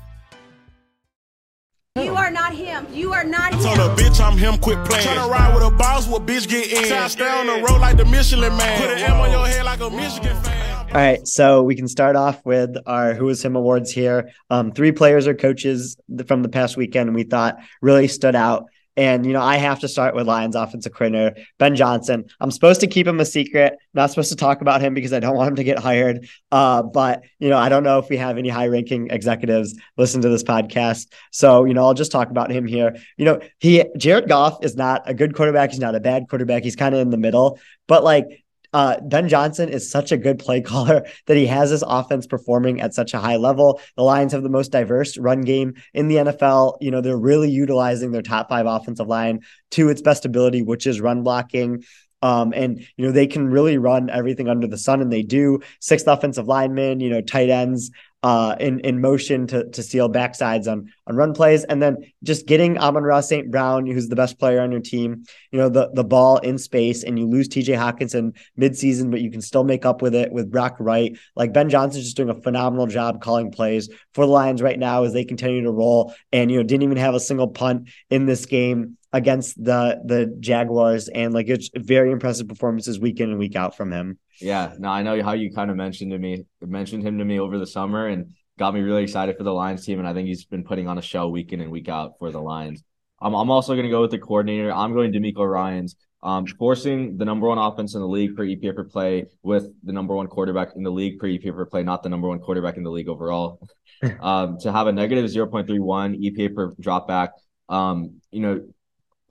[1.99, 2.87] You are not him.
[2.93, 3.59] You are not him.
[3.59, 5.05] Told a bitch I'm him, quit playing.
[5.05, 6.87] Tryna ride with a boss, what bitch get in.
[6.87, 8.79] Try stay on the road like the Michelin man.
[8.79, 10.87] Put an M on your head like a Michigan fan.
[10.87, 14.31] All right, so we can start off with our Who Is Him awards here.
[14.49, 18.67] Um, three players or coaches from the past weekend we thought really stood out.
[18.97, 22.25] And, you know, I have to start with Lions offensive coordinator, Ben Johnson.
[22.41, 25.19] I'm supposed to keep him a secret, not supposed to talk about him because I
[25.19, 26.27] don't want him to get hired.
[26.51, 30.21] Uh, but, you know, I don't know if we have any high ranking executives listen
[30.21, 31.07] to this podcast.
[31.31, 32.95] So, you know, I'll just talk about him here.
[33.17, 35.71] You know, he, Jared Goff is not a good quarterback.
[35.71, 36.63] He's not a bad quarterback.
[36.63, 37.59] He's kind of in the middle.
[37.87, 38.40] But like,
[38.73, 42.81] uh, Ben Johnson is such a good play caller that he has his offense performing
[42.81, 43.81] at such a high level.
[43.97, 46.77] The Lions have the most diverse run game in the NFL.
[46.81, 49.41] You know, they're really utilizing their top five offensive line
[49.71, 51.83] to its best ability, which is run blocking.
[52.23, 55.59] Um, and you know they can really run everything under the sun, and they do.
[55.79, 57.89] Sixth offensive lineman, you know, tight ends,
[58.23, 62.45] uh, in in motion to to steal backsides on on run plays, and then just
[62.45, 63.49] getting Amon-Ra St.
[63.49, 67.03] Brown, who's the best player on your team, you know, the the ball in space,
[67.03, 67.73] and you lose T.J.
[67.73, 71.17] Hockenson midseason, but you can still make up with it with Brock Wright.
[71.35, 75.03] Like Ben Johnson's just doing a phenomenal job calling plays for the Lions right now
[75.03, 78.25] as they continue to roll, and you know didn't even have a single punt in
[78.27, 83.39] this game against the the Jaguars, and like it's very impressive performances week in and
[83.39, 84.17] week out from him.
[84.39, 87.39] Yeah, no, I know how you kind of mentioned to me, mentioned him to me
[87.39, 89.99] over the summer, and got me really excited for the Lions team.
[89.99, 92.31] And I think he's been putting on a show week in and week out for
[92.31, 92.83] the Lions.
[93.21, 94.73] Um, I'm also going to go with the coordinator.
[94.73, 98.75] I'm going DeMeco Ryans, um, forcing the number one offense in the league per EPA
[98.75, 102.01] per play with the number one quarterback in the league per EPA per play, not
[102.01, 103.59] the number one quarterback in the league overall.
[104.21, 107.29] um, to have a negative 0.31 EPA per dropback.
[107.69, 108.61] Um, you know,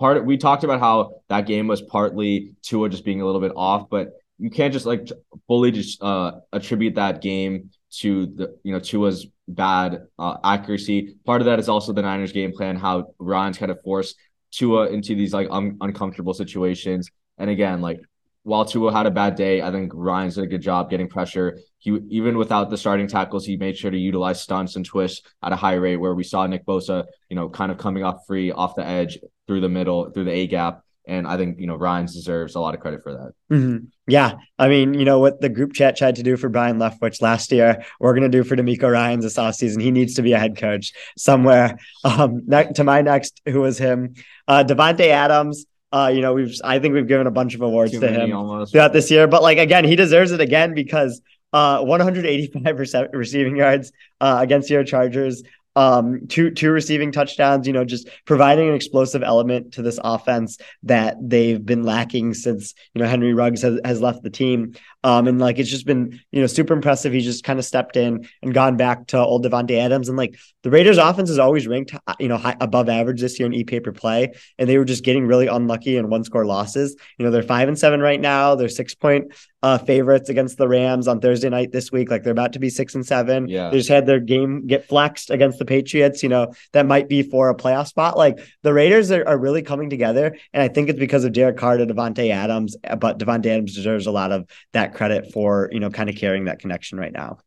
[0.00, 3.40] part of, we talked about how that game was partly Tua just being a little
[3.40, 5.06] bit off, but you can't just like
[5.46, 11.16] fully just uh, attribute that game to the you know Tua's bad uh, accuracy.
[11.26, 14.16] Part of that is also the Niners game plan, how Ryans kind of forced
[14.50, 17.10] Tua into these like un- uncomfortable situations.
[17.36, 18.00] And again, like
[18.42, 21.58] while Tua had a bad day, I think Ryans did a good job getting pressure.
[21.78, 25.52] He even without the starting tackles, he made sure to utilize stunts and twists at
[25.52, 25.96] a high rate.
[25.96, 29.18] Where we saw Nick Bosa, you know, kind of coming off free off the edge
[29.50, 30.84] through the middle through the A gap.
[31.08, 33.32] And I think, you know, Ryans deserves a lot of credit for that.
[33.52, 33.86] Mm-hmm.
[34.06, 34.34] Yeah.
[34.60, 37.50] I mean, you know, what the group chat tried to do for Byron Leftwich last
[37.50, 39.82] year, we're going to do for DeMeco Ryans this offseason.
[39.82, 41.78] He needs to be a head coach somewhere.
[42.04, 44.14] Um, ne- to my next, who was him?
[44.46, 45.66] Uh, Davante Adams.
[45.92, 48.32] Uh, you know, we've, I think we've given a bunch of awards Too to him
[48.32, 48.70] almost.
[48.70, 51.20] throughout this year, but like, again, he deserves it again because
[51.52, 52.78] uh, 185
[53.12, 53.90] receiving yards
[54.20, 55.42] uh, against your Chargers
[55.76, 60.58] um two two receiving touchdowns you know just providing an explosive element to this offense
[60.82, 64.74] that they've been lacking since you know henry ruggs has, has left the team
[65.04, 67.96] um and like it's just been you know super impressive he just kind of stepped
[67.96, 71.66] in and gone back to old davante adams and like the raiders offense is always
[71.66, 74.84] ranked you know high, above average this year in e per play and they were
[74.84, 78.20] just getting really unlucky in one score losses you know they're five and seven right
[78.20, 79.32] now they're six point
[79.62, 82.10] uh, favorites against the Rams on Thursday night this week.
[82.10, 83.48] Like they're about to be six and seven.
[83.48, 83.70] Yeah.
[83.70, 87.22] They just had their game get flexed against the Patriots, you know, that might be
[87.22, 88.16] for a playoff spot.
[88.16, 90.36] Like the Raiders are, are really coming together.
[90.52, 94.06] And I think it's because of Derek Carr to Davante Adams, but Davante Adams deserves
[94.06, 97.38] a lot of that credit for, you know, kind of carrying that connection right now.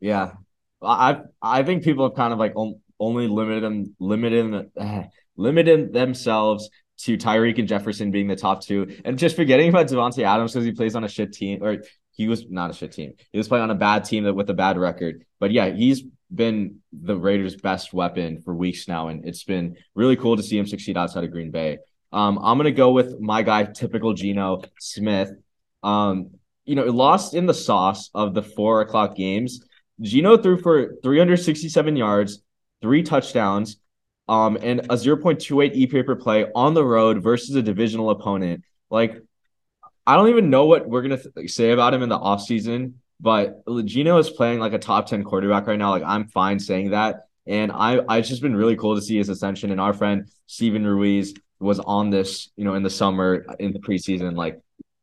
[0.00, 0.32] Yeah.
[0.82, 2.54] I I think people have kind of like
[2.98, 4.70] only limited them limited
[5.36, 10.22] limited themselves to Tyreek and Jefferson being the top two, and just forgetting about Davante
[10.22, 11.78] Adams because he plays on a shit team, or
[12.12, 13.14] he was not a shit team.
[13.32, 15.24] He was playing on a bad team that with a bad record.
[15.38, 20.16] But yeah, he's been the Raiders' best weapon for weeks now, and it's been really
[20.16, 21.78] cool to see him succeed outside of Green Bay.
[22.12, 25.32] Um, I'm gonna go with my guy, typical Geno Smith.
[25.82, 26.32] Um,
[26.70, 29.60] you know, lost in the sauce of the four o'clock games.
[30.00, 32.42] Geno threw for 367 yards,
[32.80, 33.76] three touchdowns,
[34.28, 38.64] um, and a 0.28 EPA per play on the road versus a divisional opponent.
[38.88, 39.20] Like,
[40.06, 43.62] I don't even know what we're gonna th- say about him in the offseason but
[43.84, 45.90] Geno is playing like a top 10 quarterback right now.
[45.90, 47.26] Like I'm fine saying that.
[47.46, 49.70] And I I just been really cool to see his ascension.
[49.70, 53.80] And our friend Steven Ruiz was on this, you know, in the summer in the
[53.80, 54.36] preseason.
[54.36, 54.60] Like,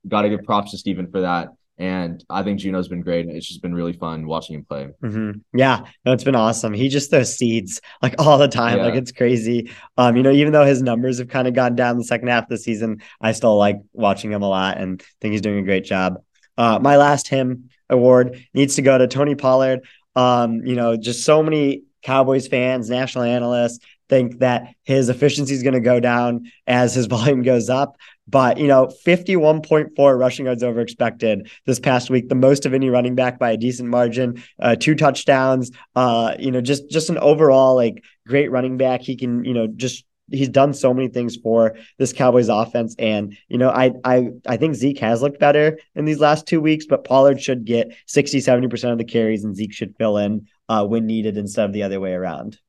[0.08, 1.50] gotta give props to Steven for that.
[1.80, 3.28] And I think Geno's been great.
[3.28, 4.90] It's just been really fun watching him play.
[5.04, 5.58] Mm-hmm.
[5.58, 6.74] Yeah, no, it's been awesome.
[6.74, 8.78] He just throws seeds like all the time.
[8.78, 8.86] Yeah.
[8.86, 9.72] Like it's crazy.
[9.98, 12.44] Um, you know, even though his numbers have kind of gone down the second half
[12.44, 15.64] of the season, I still like watching him a lot and think he's doing a
[15.64, 16.16] great job.
[16.58, 19.82] Uh, my last him award needs to go to Tony Pollard.
[20.16, 25.64] Um, you know, just so many Cowboys fans, national analysts think that his efficiency is
[25.64, 27.98] going to go down as his volume goes up.
[28.30, 32.90] But, you know, 51.4 rushing yards over expected this past week, the most of any
[32.90, 37.18] running back by a decent margin, uh, two touchdowns, uh, you know, just, just an
[37.20, 39.02] overall like great running back.
[39.02, 42.96] He can, you know, just he's done so many things for this Cowboys offense.
[43.00, 46.60] And, you know, I I I think Zeke has looked better in these last two
[46.60, 50.48] weeks, but Pollard should get 60, 70% of the carries and Zeke should fill in
[50.70, 52.60] uh, when needed instead of the other way around.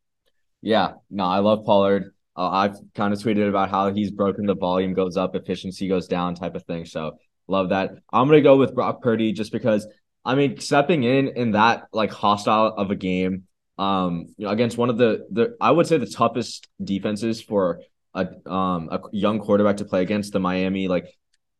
[0.62, 2.12] Yeah, no, I love Pollard.
[2.36, 6.06] Uh, I've kind of tweeted about how he's broken the volume goes up, efficiency goes
[6.06, 6.84] down type of thing.
[6.84, 7.90] So love that.
[8.12, 9.86] I'm to go with Brock Purdy just because,
[10.24, 13.44] I mean, stepping in in that like hostile of a game
[13.78, 17.80] um, you know, against one of the the I would say the toughest defenses for
[18.14, 21.06] a um a young quarterback to play against the Miami like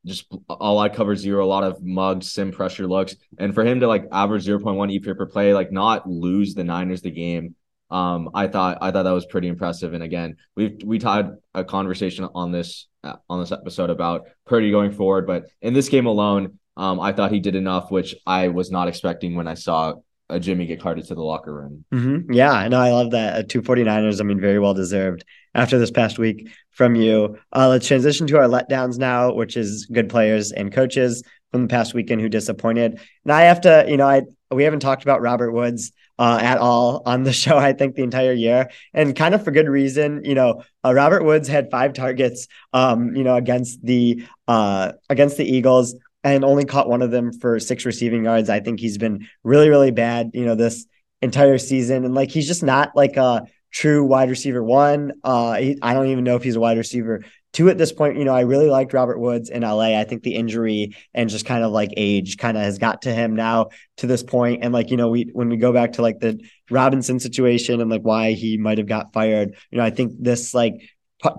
[0.07, 3.80] just all I cover zero, a lot of mugs, sim pressure looks, and for him
[3.80, 7.11] to like average zero point one EPA per play, like not lose the Niners the
[7.11, 7.55] game.
[7.91, 9.95] Um, I thought I thought that was pretty impressive.
[9.95, 14.70] And again, we've we had a conversation on this uh, on this episode about Purdy
[14.70, 18.49] going forward, but in this game alone, um, I thought he did enough, which I
[18.49, 19.95] was not expecting when I saw
[20.30, 21.84] a Jimmy get carted to the locker room.
[21.93, 22.32] Mm-hmm.
[22.32, 22.80] Yeah, I know.
[22.80, 23.36] I love that.
[23.36, 25.24] Uh, two 49ers, I mean, very well deserved
[25.55, 27.39] after this past week from you.
[27.53, 31.68] Uh, let's transition to our letdowns now, which is good players and coaches from the
[31.68, 33.01] past weekend who disappointed.
[33.24, 36.59] And I have to, you know, I we haven't talked about Robert Woods uh, at
[36.59, 37.57] all on the show.
[37.57, 40.23] I think the entire year, and kind of for good reason.
[40.25, 45.37] You know, uh, Robert Woods had five targets, um, you know, against the uh, against
[45.37, 45.95] the Eagles,
[46.25, 48.51] and only caught one of them for six receiving yards.
[48.51, 50.31] I think he's been really, really bad.
[50.35, 50.87] You know, this
[51.23, 55.12] entire season, and like he's just not like a true wide receiver one.
[55.23, 58.18] Uh, he, I don't even know if he's a wide receiver two at this point.
[58.18, 59.99] You know, I really liked Robert Woods in LA.
[59.99, 63.12] I think the injury and just kind of like age kind of has got to
[63.12, 63.68] him now
[63.99, 64.62] to this point.
[64.62, 66.40] And like, you know, we when we go back to like the
[66.70, 70.55] Robinson situation and like why he might have got fired, you know, I think this
[70.55, 70.74] like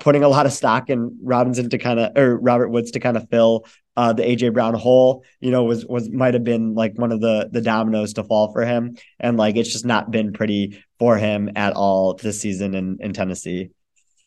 [0.01, 3.15] putting a lot of stock in Robinson to kind of or Robert Woods to kind
[3.15, 6.97] of fill uh, the AJ Brown hole, you know, was was might have been like
[6.97, 10.33] one of the the dominoes to fall for him, and like it's just not been
[10.33, 13.69] pretty for him at all this season in in Tennessee.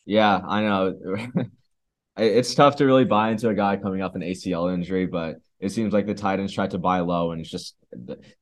[0.05, 1.23] Yeah, I know.
[2.17, 5.71] it's tough to really buy into a guy coming off an ACL injury, but it
[5.71, 7.75] seems like the Titans tried to buy low and it's just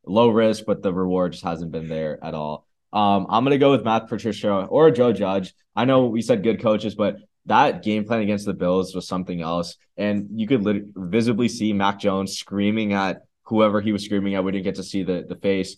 [0.06, 2.66] low risk, but the reward just hasn't been there at all.
[2.94, 5.54] Um, I'm gonna go with Matt Patricia or Joe Judge.
[5.76, 9.42] I know we said good coaches, but that game plan against the Bills was something
[9.42, 14.36] else, and you could lit- visibly see Mac Jones screaming at whoever he was screaming
[14.36, 14.44] at.
[14.44, 15.78] We didn't get to see the the face,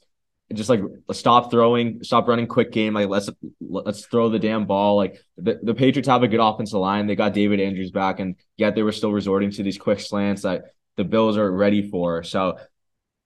[0.54, 0.82] just like
[1.12, 2.94] stop throwing, stop running quick game.
[2.94, 3.30] Like let's
[3.62, 4.96] let's throw the damn ball.
[4.96, 7.08] Like the, the Patriots have a good offensive line.
[7.08, 10.44] They got David Andrews back, and yet they were still resorting to these quick slants
[10.44, 10.64] that
[10.98, 12.24] the Bills are ready for.
[12.24, 12.58] So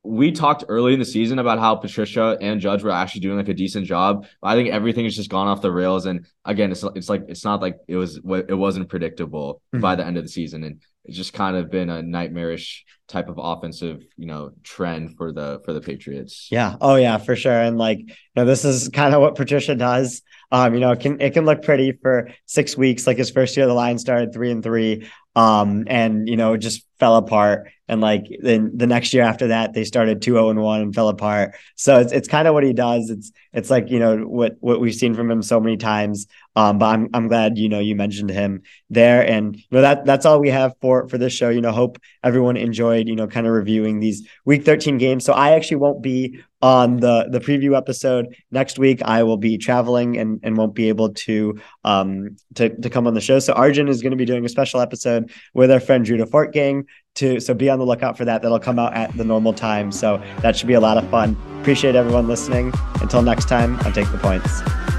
[0.03, 3.49] we talked early in the season about how Patricia and Judge were actually doing like
[3.49, 4.25] a decent job.
[4.41, 6.05] I think everything has just gone off the rails.
[6.05, 9.81] And again, it's it's like it's not like it was it wasn't predictable mm-hmm.
[9.81, 13.29] by the end of the season, and it's just kind of been a nightmarish type
[13.29, 16.47] of offensive you know trend for the for the Patriots.
[16.51, 16.75] Yeah.
[16.81, 17.59] Oh yeah, for sure.
[17.59, 20.21] And like you know, this is kind of what Patricia does.
[20.51, 23.07] Um, you know, it can it can look pretty for six weeks.
[23.07, 25.07] Like his first year, the line started three and three.
[25.35, 27.69] Um, and you know, just fell apart.
[27.89, 31.07] And like then the next year after that, they started 2-0 and 1 and fell
[31.07, 31.55] apart.
[31.75, 33.09] So it's it's kind of what he does.
[33.09, 36.27] It's it's like, you know, what what we've seen from him so many times.
[36.55, 39.25] Um, but I'm I'm glad, you know, you mentioned him there.
[39.25, 41.49] And you know, that that's all we have for for this show.
[41.49, 45.23] You know, hope everyone enjoyed, you know, kind of reviewing these week 13 games.
[45.23, 49.01] So I actually won't be on the the preview episode next week.
[49.03, 53.13] I will be traveling and and won't be able to um to to come on
[53.13, 53.39] the show.
[53.39, 56.53] So Arjun is going to be doing a special episode with our friend Drew Fort
[56.53, 58.41] Gang to so be on the lookout for that.
[58.41, 59.91] That'll come out at the normal time.
[59.91, 61.37] So that should be a lot of fun.
[61.61, 62.71] Appreciate everyone listening.
[63.01, 64.96] Until next time, I'll take the points.